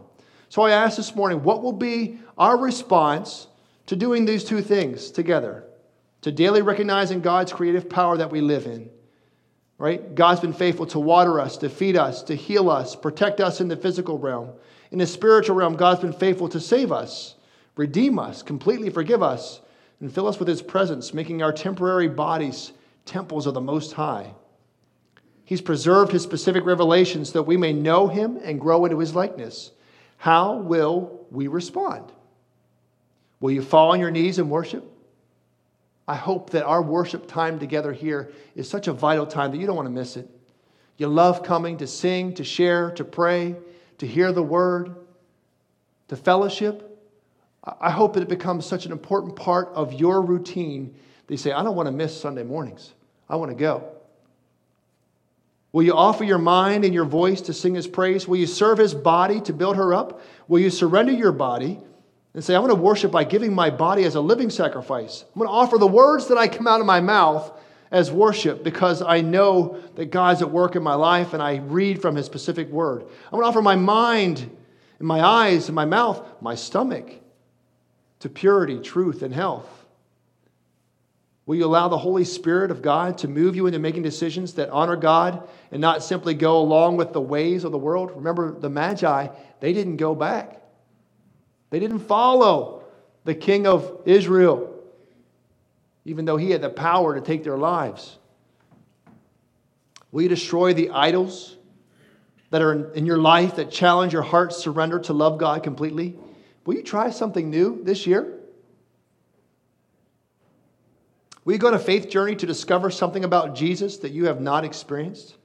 So 0.50 0.60
I 0.60 0.72
asked 0.72 0.98
this 0.98 1.16
morning, 1.16 1.42
what 1.42 1.62
will 1.62 1.72
be 1.72 2.18
our 2.36 2.58
response 2.58 3.46
to 3.86 3.96
doing 3.96 4.26
these 4.26 4.44
two 4.44 4.60
things 4.60 5.10
together? 5.10 5.64
To 6.22 6.30
daily 6.30 6.60
recognizing 6.60 7.22
God's 7.22 7.54
creative 7.54 7.88
power 7.88 8.18
that 8.18 8.30
we 8.30 8.42
live 8.42 8.66
in 8.66 8.90
right? 9.80 10.14
God's 10.14 10.40
been 10.40 10.52
faithful 10.52 10.84
to 10.88 11.00
water 11.00 11.40
us, 11.40 11.56
to 11.56 11.70
feed 11.70 11.96
us, 11.96 12.22
to 12.24 12.34
heal 12.34 12.68
us, 12.68 12.94
protect 12.94 13.40
us 13.40 13.62
in 13.62 13.68
the 13.68 13.76
physical 13.76 14.18
realm. 14.18 14.50
In 14.90 14.98
the 14.98 15.06
spiritual 15.06 15.56
realm, 15.56 15.74
God's 15.74 16.02
been 16.02 16.12
faithful 16.12 16.50
to 16.50 16.60
save 16.60 16.92
us, 16.92 17.34
redeem 17.76 18.18
us, 18.18 18.42
completely 18.42 18.90
forgive 18.90 19.22
us, 19.22 19.62
and 19.98 20.12
fill 20.12 20.28
us 20.28 20.38
with 20.38 20.48
His 20.48 20.60
presence, 20.60 21.14
making 21.14 21.42
our 21.42 21.50
temporary 21.50 22.08
bodies 22.08 22.72
temples 23.06 23.46
of 23.46 23.54
the 23.54 23.60
Most 23.62 23.94
High. 23.94 24.34
He's 25.46 25.62
preserved 25.62 26.12
His 26.12 26.22
specific 26.22 26.66
revelations 26.66 27.30
so 27.30 27.38
that 27.38 27.44
we 27.44 27.56
may 27.56 27.72
know 27.72 28.06
Him 28.06 28.38
and 28.44 28.60
grow 28.60 28.84
into 28.84 28.98
His 28.98 29.14
likeness. 29.14 29.70
How 30.18 30.56
will 30.56 31.26
we 31.30 31.48
respond? 31.48 32.12
Will 33.40 33.52
you 33.52 33.62
fall 33.62 33.92
on 33.92 34.00
your 34.00 34.10
knees 34.10 34.38
and 34.38 34.50
worship? 34.50 34.89
I 36.10 36.16
hope 36.16 36.50
that 36.50 36.64
our 36.64 36.82
worship 36.82 37.28
time 37.28 37.60
together 37.60 37.92
here 37.92 38.32
is 38.56 38.68
such 38.68 38.88
a 38.88 38.92
vital 38.92 39.24
time 39.24 39.52
that 39.52 39.58
you 39.58 39.66
don't 39.68 39.76
want 39.76 39.86
to 39.86 39.92
miss 39.92 40.16
it. 40.16 40.28
You 40.96 41.06
love 41.06 41.44
coming 41.44 41.76
to 41.76 41.86
sing, 41.86 42.34
to 42.34 42.42
share, 42.42 42.90
to 42.96 43.04
pray, 43.04 43.54
to 43.98 44.08
hear 44.08 44.32
the 44.32 44.42
word, 44.42 44.96
to 46.08 46.16
fellowship. 46.16 47.00
I 47.62 47.92
hope 47.92 48.14
that 48.14 48.24
it 48.24 48.28
becomes 48.28 48.66
such 48.66 48.86
an 48.86 48.92
important 48.92 49.36
part 49.36 49.68
of 49.68 49.92
your 49.92 50.20
routine 50.20 50.96
that 51.28 51.32
you 51.32 51.38
say, 51.38 51.52
I 51.52 51.62
don't 51.62 51.76
want 51.76 51.86
to 51.86 51.92
miss 51.92 52.20
Sunday 52.20 52.42
mornings. 52.42 52.92
I 53.28 53.36
want 53.36 53.52
to 53.52 53.56
go. 53.56 53.92
Will 55.70 55.84
you 55.84 55.94
offer 55.94 56.24
your 56.24 56.38
mind 56.38 56.84
and 56.84 56.92
your 56.92 57.04
voice 57.04 57.40
to 57.42 57.52
sing 57.52 57.76
his 57.76 57.86
praise? 57.86 58.26
Will 58.26 58.38
you 58.38 58.48
serve 58.48 58.78
his 58.78 58.94
body 58.94 59.40
to 59.42 59.52
build 59.52 59.76
her 59.76 59.94
up? 59.94 60.20
Will 60.48 60.58
you 60.58 60.70
surrender 60.70 61.12
your 61.12 61.30
body 61.30 61.78
and 62.34 62.44
say, 62.44 62.54
I'm 62.54 62.62
going 62.62 62.74
to 62.74 62.80
worship 62.80 63.10
by 63.10 63.24
giving 63.24 63.54
my 63.54 63.70
body 63.70 64.04
as 64.04 64.14
a 64.14 64.20
living 64.20 64.50
sacrifice. 64.50 65.24
I'm 65.34 65.40
going 65.40 65.48
to 65.48 65.54
offer 65.54 65.78
the 65.78 65.86
words 65.86 66.28
that 66.28 66.38
I 66.38 66.48
come 66.48 66.66
out 66.66 66.80
of 66.80 66.86
my 66.86 67.00
mouth 67.00 67.50
as 67.90 68.10
worship 68.10 68.62
because 68.62 69.02
I 69.02 69.20
know 69.20 69.80
that 69.96 70.06
God's 70.06 70.42
at 70.42 70.50
work 70.50 70.76
in 70.76 70.82
my 70.82 70.94
life 70.94 71.32
and 71.34 71.42
I 71.42 71.56
read 71.56 72.00
from 72.00 72.14
His 72.14 72.26
specific 72.26 72.68
word. 72.68 73.02
I'm 73.02 73.30
going 73.32 73.42
to 73.42 73.48
offer 73.48 73.62
my 73.62 73.74
mind 73.74 74.48
and 74.98 75.08
my 75.08 75.20
eyes 75.20 75.68
and 75.68 75.74
my 75.74 75.86
mouth, 75.86 76.24
my 76.40 76.54
stomach 76.54 77.12
to 78.20 78.28
purity, 78.28 78.78
truth, 78.78 79.22
and 79.22 79.34
health. 79.34 79.68
Will 81.46 81.56
you 81.56 81.64
allow 81.64 81.88
the 81.88 81.98
Holy 81.98 82.24
Spirit 82.24 82.70
of 82.70 82.80
God 82.80 83.18
to 83.18 83.28
move 83.28 83.56
you 83.56 83.66
into 83.66 83.80
making 83.80 84.02
decisions 84.02 84.54
that 84.54 84.70
honor 84.70 84.94
God 84.94 85.48
and 85.72 85.80
not 85.80 86.04
simply 86.04 86.34
go 86.34 86.58
along 86.58 86.96
with 86.96 87.12
the 87.12 87.20
ways 87.20 87.64
of 87.64 87.72
the 87.72 87.78
world? 87.78 88.12
Remember, 88.14 88.52
the 88.52 88.70
Magi, 88.70 89.28
they 89.58 89.72
didn't 89.72 89.96
go 89.96 90.14
back. 90.14 90.62
They 91.70 91.78
didn't 91.78 92.00
follow 92.00 92.84
the 93.24 93.34
king 93.34 93.66
of 93.66 94.02
Israel, 94.04 94.74
even 96.04 96.24
though 96.24 96.36
he 96.36 96.50
had 96.50 96.60
the 96.60 96.70
power 96.70 97.14
to 97.14 97.20
take 97.20 97.44
their 97.44 97.56
lives. 97.56 98.18
Will 100.12 100.22
you 100.22 100.28
destroy 100.28 100.74
the 100.74 100.90
idols 100.90 101.56
that 102.50 102.62
are 102.62 102.92
in 102.92 103.06
your 103.06 103.18
life 103.18 103.56
that 103.56 103.70
challenge 103.70 104.12
your 104.12 104.22
heart's 104.22 104.56
surrender 104.56 104.98
to 105.00 105.12
love 105.12 105.38
God 105.38 105.62
completely? 105.62 106.16
Will 106.66 106.74
you 106.74 106.82
try 106.82 107.10
something 107.10 107.48
new 107.48 107.82
this 107.84 108.06
year? 108.06 108.36
Will 111.44 111.52
you 111.52 111.58
go 111.58 111.68
on 111.68 111.74
a 111.74 111.78
faith 111.78 112.10
journey 112.10 112.34
to 112.36 112.46
discover 112.46 112.90
something 112.90 113.24
about 113.24 113.54
Jesus 113.54 113.98
that 113.98 114.10
you 114.10 114.26
have 114.26 114.40
not 114.40 114.64
experienced? 114.64 115.36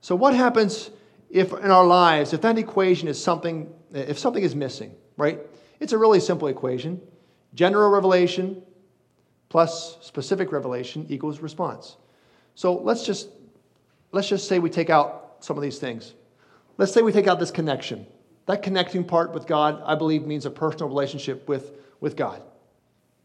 So, 0.00 0.14
what 0.14 0.34
happens 0.34 0.90
if 1.30 1.52
in 1.52 1.70
our 1.70 1.86
lives, 1.86 2.32
if 2.32 2.42
that 2.42 2.58
equation 2.58 3.08
is 3.08 3.22
something 3.22 3.72
if 3.94 4.18
something 4.18 4.42
is 4.42 4.54
missing, 4.54 4.94
right? 5.16 5.40
It's 5.80 5.92
a 5.92 5.98
really 5.98 6.20
simple 6.20 6.48
equation. 6.48 7.00
General 7.54 7.90
revelation 7.90 8.62
plus 9.48 9.96
specific 10.04 10.52
revelation 10.52 11.06
equals 11.08 11.40
response. 11.40 11.96
So 12.54 12.74
let's 12.74 13.06
just 13.06 13.28
let's 14.12 14.28
just 14.28 14.48
say 14.48 14.58
we 14.58 14.70
take 14.70 14.90
out 14.90 15.36
some 15.40 15.56
of 15.56 15.62
these 15.62 15.78
things. 15.78 16.14
Let's 16.76 16.92
say 16.92 17.02
we 17.02 17.12
take 17.12 17.26
out 17.26 17.38
this 17.38 17.50
connection. 17.50 18.06
That 18.46 18.62
connecting 18.62 19.04
part 19.04 19.32
with 19.32 19.46
God, 19.46 19.82
I 19.86 19.94
believe, 19.94 20.26
means 20.26 20.44
a 20.44 20.50
personal 20.50 20.88
relationship 20.88 21.48
with, 21.48 21.72
with 22.00 22.16
God. 22.16 22.42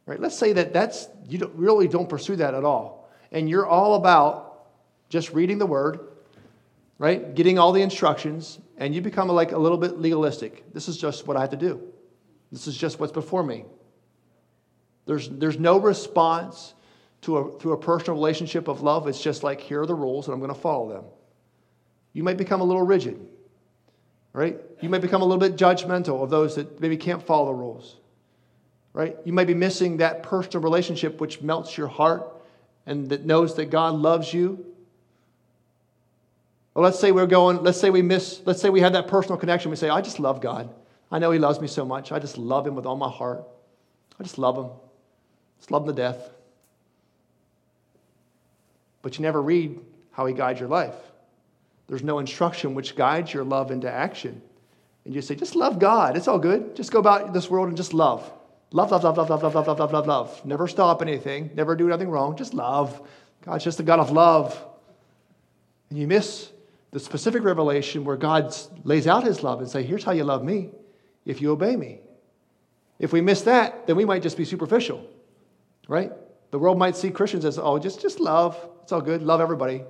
Right? 0.06 0.20
Let's 0.20 0.38
say 0.38 0.54
that 0.54 0.74
that's 0.74 1.08
you 1.28 1.38
don't, 1.38 1.54
really 1.56 1.88
don't 1.88 2.10
pursue 2.10 2.36
that 2.38 2.54
at 2.54 2.64
all, 2.64 3.10
and 3.32 3.50
you're 3.50 3.68
all 3.68 3.96
about 3.96 4.66
just 5.10 5.34
reading 5.34 5.58
the 5.58 5.66
Word, 5.66 6.00
right? 7.00 7.34
Getting 7.34 7.58
all 7.58 7.72
the 7.72 7.82
instructions, 7.82 8.60
and 8.78 8.94
you 8.94 9.02
become 9.02 9.30
like 9.30 9.54
a 9.54 9.58
little 9.58 9.78
bit 9.78 9.98
legalistic. 9.98 10.72
This 10.74 10.88
is 10.88 10.98
just 10.98 11.26
what 11.26 11.38
I 11.38 11.42
have 11.42 11.50
to 11.52 11.58
do. 11.58 11.82
This 12.52 12.68
is 12.68 12.78
just 12.78 13.00
what's 13.00 13.14
before 13.14 13.44
me. 13.44 13.66
There's, 15.06 15.30
there's 15.30 15.58
no 15.58 15.80
response 15.80 16.76
to 17.22 17.38
a, 17.38 17.58
through 17.58 17.72
a 17.72 17.78
personal 17.78 18.16
relationship 18.16 18.68
of 18.68 18.82
love. 18.82 19.08
It's 19.08 19.22
just 19.22 19.44
like, 19.44 19.62
here 19.62 19.82
are 19.82 19.86
the 19.86 19.96
rules, 19.96 20.28
and 20.28 20.34
I'm 20.34 20.40
going 20.40 20.54
to 20.54 20.60
follow 20.60 20.90
them. 20.90 21.06
You 22.14 22.24
might 22.24 22.38
become 22.38 22.60
a 22.62 22.64
little 22.66 22.84
rigid, 22.84 23.20
right? 24.34 24.60
You 24.82 24.90
might 24.90 25.02
become 25.02 25.22
a 25.22 25.26
little 25.26 25.40
bit 25.40 25.56
judgmental 25.56 26.22
of 26.22 26.30
those 26.30 26.56
that 26.56 26.82
maybe 26.82 26.98
can't 26.98 27.26
follow 27.26 27.48
the 27.48 27.54
rules, 27.54 27.98
right? 28.94 29.16
You 29.24 29.32
might 29.32 29.48
be 29.48 29.54
missing 29.54 29.98
that 29.98 30.24
personal 30.24 30.62
relationship 30.62 31.22
which 31.22 31.42
melts 31.42 31.78
your 31.78 31.88
heart 31.88 32.36
and 32.86 33.08
that 33.10 33.26
knows 33.26 33.56
that 33.56 33.68
God 33.70 33.96
loves 33.96 34.34
you 34.34 34.66
well, 36.74 36.84
let's 36.84 37.00
say 37.00 37.12
we're 37.12 37.26
going, 37.26 37.64
let's 37.64 37.80
say 37.80 37.90
we 37.90 38.02
miss, 38.02 38.42
let's 38.46 38.62
say 38.62 38.70
we 38.70 38.82
have 38.82 38.94
that 38.94 39.08
personal 39.08 39.38
connection. 39.38 39.72
We 39.72 39.78
say, 39.78 39.90
I 39.90 40.02
just 40.02 40.20
love 40.20 40.40
God. 40.42 40.70
I 41.12 41.20
know 41.20 41.32
He 41.32 41.40
loves 41.40 41.60
me 41.60 41.68
so 41.68 41.84
much. 41.84 42.12
I 42.12 42.20
just 42.20 42.38
love 42.38 42.66
Him 42.66 42.76
with 42.76 42.86
all 42.86 42.96
my 42.96 43.10
heart. 43.10 43.44
I 44.20 44.24
just 44.24 44.38
love 44.38 44.58
Him. 44.58 44.70
Just 45.60 45.72
love 45.72 45.84
Him 45.84 45.96
to 45.96 46.02
death. 46.02 46.30
But 49.02 49.18
you 49.18 49.24
never 49.24 49.42
read 49.42 49.80
how 50.12 50.26
He 50.26 50.34
guides 50.34 50.60
your 50.60 50.70
life. 50.70 50.96
There's 51.88 52.04
no 52.04 52.20
instruction 52.20 52.76
which 52.76 52.96
guides 52.96 53.34
your 53.34 53.44
love 53.44 53.72
into 53.72 53.92
action. 53.92 54.42
And 55.06 55.16
you 55.16 55.22
say, 55.22 55.34
just 55.36 55.56
love 55.56 55.80
God. 55.80 56.16
It's 56.16 56.28
all 56.28 56.38
good. 56.38 56.76
Just 56.76 56.92
go 56.92 57.00
about 57.00 57.34
this 57.34 57.50
world 57.50 57.68
and 57.68 57.78
just 57.78 57.94
love. 57.94 58.32
Love, 58.72 58.92
love, 58.92 59.04
love, 59.04 59.18
love, 59.18 59.30
love, 59.30 59.44
love, 59.44 59.56
love, 59.56 59.68
love, 59.68 59.80
love, 59.80 59.92
love, 59.94 60.08
love. 60.08 60.46
Never 60.46 60.68
stop 60.68 61.02
anything, 61.02 61.50
never 61.56 61.76
do 61.76 61.88
nothing 61.88 62.10
wrong, 62.10 62.38
just 62.38 62.54
love. 62.54 63.02
God's 63.44 63.64
just 63.64 63.80
a 63.80 63.84
God 63.84 64.00
of 64.00 64.12
love. 64.12 64.64
And 65.90 65.98
you 65.98 66.06
miss 66.06 66.52
the 66.92 67.00
specific 67.00 67.44
revelation 67.44 68.04
where 68.04 68.18
God 68.18 68.56
lays 68.84 69.08
out 69.08 69.24
his 69.24 69.44
love 69.44 69.60
and 69.60 69.70
say, 69.70 69.84
here's 69.84 70.04
how 70.04 70.12
you 70.12 70.24
love 70.24 70.44
me 70.44 70.70
if 71.26 71.42
you 71.42 71.52
obey 71.52 71.76
me. 71.76 72.00
If 72.98 73.14
we 73.14 73.22
miss 73.22 73.44
that, 73.44 73.88
then 73.88 73.96
we 73.96 74.06
might 74.06 74.24
just 74.24 74.38
be 74.38 74.46
superficial, 74.46 75.06
right? 75.88 76.12
The 76.52 76.60
world 76.60 76.78
might 76.78 76.96
see 76.96 77.12
Christians 77.12 77.46
as, 77.46 77.60
oh, 77.60 77.78
just, 77.78 78.02
just 78.02 78.20
love. 78.20 78.58
It's 78.84 78.92
all 78.92 79.02
good. 79.02 79.22
Love 79.22 79.40
everybody. 79.40 79.84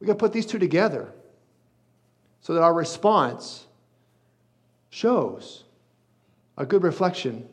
We 0.00 0.06
got 0.06 0.14
to 0.14 0.18
put 0.18 0.32
these 0.32 0.46
two 0.46 0.58
together 0.58 1.12
so 2.40 2.54
that 2.54 2.62
our 2.62 2.72
response 2.72 3.66
shows 4.90 5.64
a 6.56 6.64
good 6.64 6.82
reflection 6.82 7.48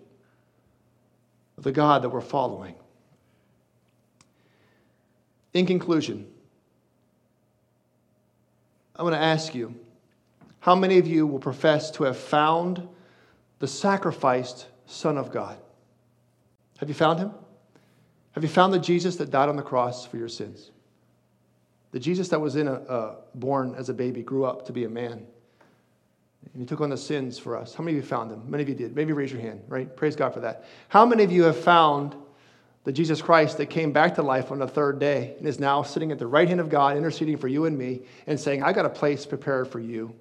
of 1.57 1.63
the 1.63 1.71
God 1.71 2.03
that 2.03 2.09
we're 2.09 2.21
following. 2.21 2.75
In 5.53 5.65
conclusion, 5.65 6.27
I'm 9.01 9.07
going 9.07 9.19
to 9.19 9.25
ask 9.25 9.55
you 9.55 9.73
how 10.59 10.75
many 10.75 10.99
of 10.99 11.07
you 11.07 11.25
will 11.25 11.39
profess 11.39 11.89
to 11.93 12.03
have 12.03 12.15
found 12.15 12.87
the 13.57 13.65
sacrificed 13.65 14.67
Son 14.85 15.17
of 15.17 15.31
God? 15.31 15.57
Have 16.77 16.87
you 16.87 16.93
found 16.93 17.17
him? 17.17 17.31
Have 18.33 18.43
you 18.43 18.49
found 18.49 18.71
the 18.71 18.77
Jesus 18.77 19.15
that 19.15 19.31
died 19.31 19.49
on 19.49 19.55
the 19.55 19.63
cross 19.63 20.05
for 20.05 20.17
your 20.17 20.27
sins? 20.27 20.69
The 21.93 21.99
Jesus 21.99 22.29
that 22.29 22.39
was 22.39 22.55
in 22.55 22.67
a, 22.67 22.73
uh, 22.73 23.15
born 23.33 23.73
as 23.73 23.89
a 23.89 23.93
baby, 23.95 24.21
grew 24.21 24.45
up 24.45 24.67
to 24.67 24.71
be 24.71 24.83
a 24.83 24.89
man. 24.89 25.25
And 26.53 26.61
he 26.61 26.67
took 26.67 26.79
on 26.79 26.91
the 26.91 26.97
sins 26.97 27.39
for 27.39 27.57
us. 27.57 27.73
How 27.73 27.83
many 27.83 27.97
of 27.97 28.03
you 28.03 28.07
found 28.07 28.31
him? 28.31 28.43
Many 28.47 28.61
of 28.61 28.69
you 28.69 28.75
did. 28.75 28.95
Maybe 28.95 29.13
raise 29.13 29.31
your 29.31 29.41
hand, 29.41 29.63
right? 29.67 29.95
Praise 29.95 30.15
God 30.15 30.31
for 30.31 30.41
that. 30.41 30.65
How 30.89 31.07
many 31.07 31.23
of 31.23 31.31
you 31.31 31.41
have 31.41 31.57
found 31.57 32.15
the 32.83 32.91
Jesus 32.91 33.21
Christ 33.21 33.57
that 33.57 33.67
came 33.67 33.91
back 33.91 34.15
to 34.15 34.23
life 34.23 34.51
on 34.51 34.59
the 34.59 34.67
third 34.67 34.99
day 34.99 35.35
and 35.37 35.47
is 35.47 35.59
now 35.59 35.83
sitting 35.83 36.11
at 36.11 36.19
the 36.19 36.27
right 36.27 36.47
hand 36.47 36.59
of 36.59 36.69
God, 36.69 36.97
interceding 36.97 37.37
for 37.37 37.47
you 37.47 37.65
and 37.65 37.77
me, 37.77 38.01
and 38.25 38.39
saying, 38.39 38.63
I 38.63 38.73
got 38.73 38.85
a 38.85 38.89
place 38.89 39.25
prepared 39.25 39.67
for 39.67 39.79
you, 39.79 40.15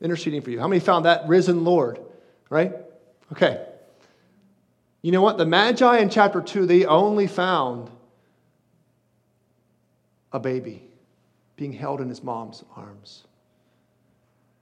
interceding 0.00 0.40
for 0.40 0.50
you? 0.50 0.58
How 0.58 0.68
many 0.68 0.80
found 0.80 1.04
that 1.04 1.28
risen 1.28 1.64
Lord, 1.64 2.00
right? 2.48 2.74
Okay. 3.32 3.66
You 5.02 5.12
know 5.12 5.22
what? 5.22 5.36
The 5.36 5.46
Magi 5.46 5.98
in 5.98 6.08
chapter 6.08 6.40
2, 6.40 6.66
they 6.66 6.86
only 6.86 7.26
found 7.26 7.90
a 10.32 10.40
baby 10.40 10.82
being 11.56 11.72
held 11.72 12.00
in 12.00 12.08
his 12.08 12.22
mom's 12.22 12.64
arms. 12.74 13.24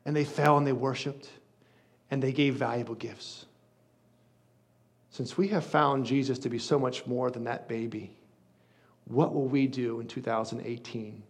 And 0.05 0.15
they 0.15 0.25
fell 0.25 0.59
and 0.59 0.67
they 0.67 0.73
worshiped 0.73 1.29
and 2.11 2.23
they 2.23 2.33
gave 2.33 2.55
valuable 2.55 2.95
gifts. 2.95 3.47
Since 5.15 5.39
we 5.39 5.47
have 5.47 5.65
found 5.65 6.07
Jesus 6.07 6.41
to 6.41 6.49
be 6.49 6.59
so 6.59 6.77
much 6.77 7.07
more 7.07 7.31
than 7.31 7.45
that 7.45 7.69
baby, 7.69 8.17
what 9.05 9.33
will 9.33 9.47
we 9.47 9.69
do 9.69 10.01
in 10.01 10.09
2018 10.09 11.23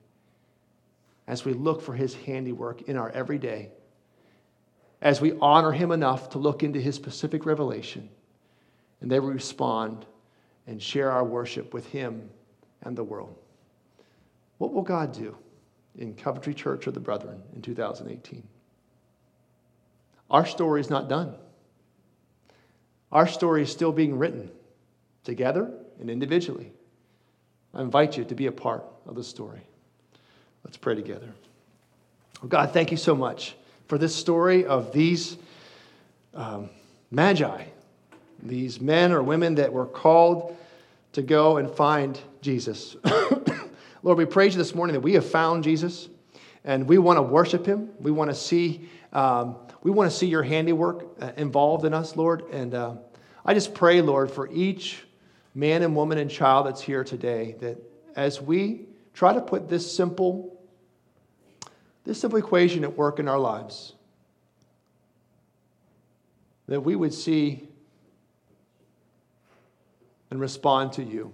as 1.27 1.45
we 1.45 1.53
look 1.53 1.83
for 1.83 1.93
his 1.93 2.15
handiwork 2.15 2.81
in 2.89 2.97
our 2.97 3.11
everyday, 3.11 3.69
as 5.03 5.21
we 5.21 5.37
honor 5.39 5.71
him 5.71 5.91
enough 5.91 6.31
to 6.31 6.39
look 6.39 6.63
into 6.63 6.81
his 6.81 6.95
specific 6.95 7.45
revelation, 7.45 8.09
and 9.03 9.11
then 9.11 9.23
respond 9.23 10.07
and 10.67 10.83
share 10.83 11.11
our 11.11 11.23
worship 11.23 11.75
with 11.75 11.87
him 11.89 12.31
and 12.85 12.97
the 12.97 13.05
world? 13.05 13.37
What 14.57 14.73
will 14.73 14.81
God 14.81 15.13
do 15.13 15.37
in 15.99 16.15
Coventry 16.15 16.55
Church 16.55 16.87
of 16.87 16.95
the 16.95 17.01
Brethren 17.01 17.43
in 17.55 17.61
2018? 17.61 18.49
Our 20.31 20.47
story 20.47 20.81
is 20.81 20.89
not 20.89 21.11
done. 21.11 21.35
Our 23.15 23.29
story 23.29 23.63
is 23.63 23.71
still 23.71 23.93
being 23.93 24.19
written 24.19 24.51
together 25.23 25.71
and 26.01 26.11
individually. 26.11 26.73
I 27.73 27.81
invite 27.81 28.19
you 28.19 28.25
to 28.25 28.35
be 28.35 28.47
a 28.47 28.53
part 28.53 28.85
of 29.07 29.15
the 29.15 29.23
story. 29.23 29.61
Let's 30.65 30.77
pray 30.77 30.97
together. 30.97 31.29
Oh 32.43 32.49
God, 32.49 32.73
thank 32.73 32.91
you 32.91 32.97
so 32.97 33.15
much 33.15 33.55
for 33.87 33.99
this 33.99 34.15
story 34.15 34.67
of 34.67 34.93
these 34.93 35.37
um, 36.35 36.71
magi, 37.13 37.65
these 38.43 38.81
men 38.81 39.13
or 39.13 39.23
women 39.23 39.55
that 39.55 39.73
were 39.73 39.87
called 39.87 40.57
to 41.13 41.23
go 41.23 41.59
and 41.59 41.71
find 41.71 42.21
Jesus. 42.41 42.97
Lord, 44.03 44.19
we 44.19 44.25
praise 44.25 44.55
you 44.55 44.59
this 44.59 44.75
morning 44.75 44.95
that 44.95 45.01
we 45.01 45.15
have 45.15 45.25
found 45.25 45.63
Jesus 45.63 46.09
and 46.65 46.89
we 46.89 46.99
want 46.99 47.19
to 47.19 47.23
worship 47.23 47.65
him. 47.65 47.91
We 48.01 48.11
want 48.11 48.31
to 48.31 48.35
see 48.35 48.89
um, 49.15 49.57
we 49.83 49.91
want 49.91 50.11
to 50.11 50.17
see 50.17 50.27
your 50.27 50.43
handiwork 50.43 51.07
uh, 51.21 51.33
involved 51.37 51.85
in 51.85 51.95
us, 51.95 52.17
Lord. 52.17 52.43
And 52.51 52.75
uh, 52.75 52.97
I 53.45 53.55
just 53.55 53.75
pray, 53.75 54.03
Lord, 54.03 54.31
for 54.31 54.53
each 54.53 55.05
man 55.55 55.83
and 55.83 55.95
woman 55.95 56.19
and 56.19 56.31
child 56.31 56.67
that's 56.67 56.81
here 56.81 57.05
today, 57.05 57.55
that 57.61 57.79
as 58.17 58.43
we 58.43 58.87
try 59.13 59.33
to 59.33 59.41
put 59.41 59.69
this 59.69 59.95
simple, 59.95 60.61
this 62.05 62.21
simple 62.21 62.39
equation 62.39 62.83
at 62.83 62.97
work 62.97 63.21
in 63.21 63.29
our 63.29 63.39
lives, 63.39 63.93
that 66.67 66.81
we 66.81 66.97
would 66.97 67.15
see 67.15 67.69
and 70.31 70.41
respond 70.41 70.93
to 70.95 71.05
you. 71.05 71.33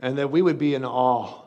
And 0.00 0.18
that 0.18 0.30
we 0.30 0.42
would 0.42 0.58
be 0.58 0.74
in 0.74 0.84
awe 0.84 1.42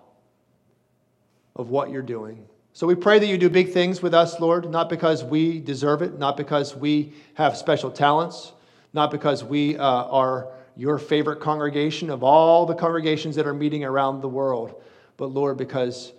of 1.55 1.69
what 1.69 1.91
you're 1.91 2.01
doing. 2.01 2.47
So 2.75 2.85
we 2.85 2.95
pray 2.95 3.19
that 3.19 3.27
you 3.27 3.37
do 3.37 3.49
big 3.49 3.71
things 3.71 4.01
with 4.01 4.13
us, 4.13 4.37
Lord, 4.41 4.69
not 4.69 4.89
because 4.89 5.23
we 5.23 5.61
deserve 5.61 6.01
it, 6.01 6.19
not 6.19 6.35
because 6.35 6.75
we 6.75 7.13
have 7.35 7.55
special 7.55 7.89
talents, 7.89 8.51
not 8.91 9.11
because 9.11 9.45
we 9.45 9.77
uh, 9.77 9.81
are 9.81 10.49
your 10.75 10.97
favorite 10.97 11.39
congregation 11.39 12.09
of 12.09 12.21
all 12.21 12.65
the 12.65 12.75
congregations 12.75 13.37
that 13.37 13.47
are 13.47 13.53
meeting 13.53 13.85
around 13.85 14.19
the 14.19 14.27
world, 14.27 14.83
but 15.15 15.27
Lord, 15.27 15.55
because 15.55 16.11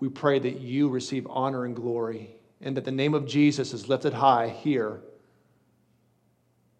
we 0.00 0.08
pray 0.08 0.38
that 0.38 0.60
you 0.60 0.88
receive 0.88 1.26
honor 1.28 1.66
and 1.66 1.76
glory 1.76 2.30
and 2.62 2.74
that 2.74 2.86
the 2.86 2.90
name 2.90 3.12
of 3.12 3.26
Jesus 3.26 3.74
is 3.74 3.90
lifted 3.90 4.14
high 4.14 4.48
here 4.48 5.02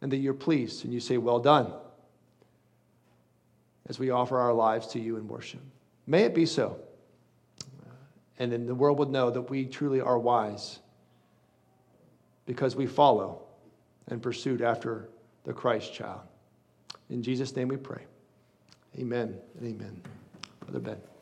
and 0.01 0.11
that 0.11 0.16
you're 0.16 0.33
pleased 0.33 0.87
and 0.87 0.95
you 0.95 1.01
say, 1.01 1.18
Well 1.18 1.41
done, 1.41 1.75
as 3.87 3.99
we 3.99 4.09
offer 4.09 4.39
our 4.39 4.55
lives 4.55 4.87
to 4.89 4.99
you 4.99 5.18
in 5.18 5.29
worship. 5.29 5.61
May 6.07 6.22
it 6.22 6.35
be 6.35 6.47
so. 6.47 6.81
And 8.39 8.53
then 8.53 8.66
the 8.66 8.74
world 8.74 8.99
would 8.99 9.11
know 9.11 9.30
that 9.30 9.49
we 9.51 9.64
truly 9.64 10.01
are 10.01 10.18
wise 10.18 10.80
because 12.47 12.74
we 12.74 12.87
follow 12.87 13.43
and 14.09 14.22
pursued 14.22 14.61
after 14.61 15.09
the 15.45 15.53
Christ 15.53 15.95
child. 15.95 16.20
In 17.11 17.22
Jesus' 17.22 17.55
name 17.55 17.68
we 17.68 17.76
pray. 17.76 18.03
Amen 18.99 19.37
and 19.59 19.66
amen. 19.66 20.01
Brother 20.61 20.80
Ben. 20.80 21.13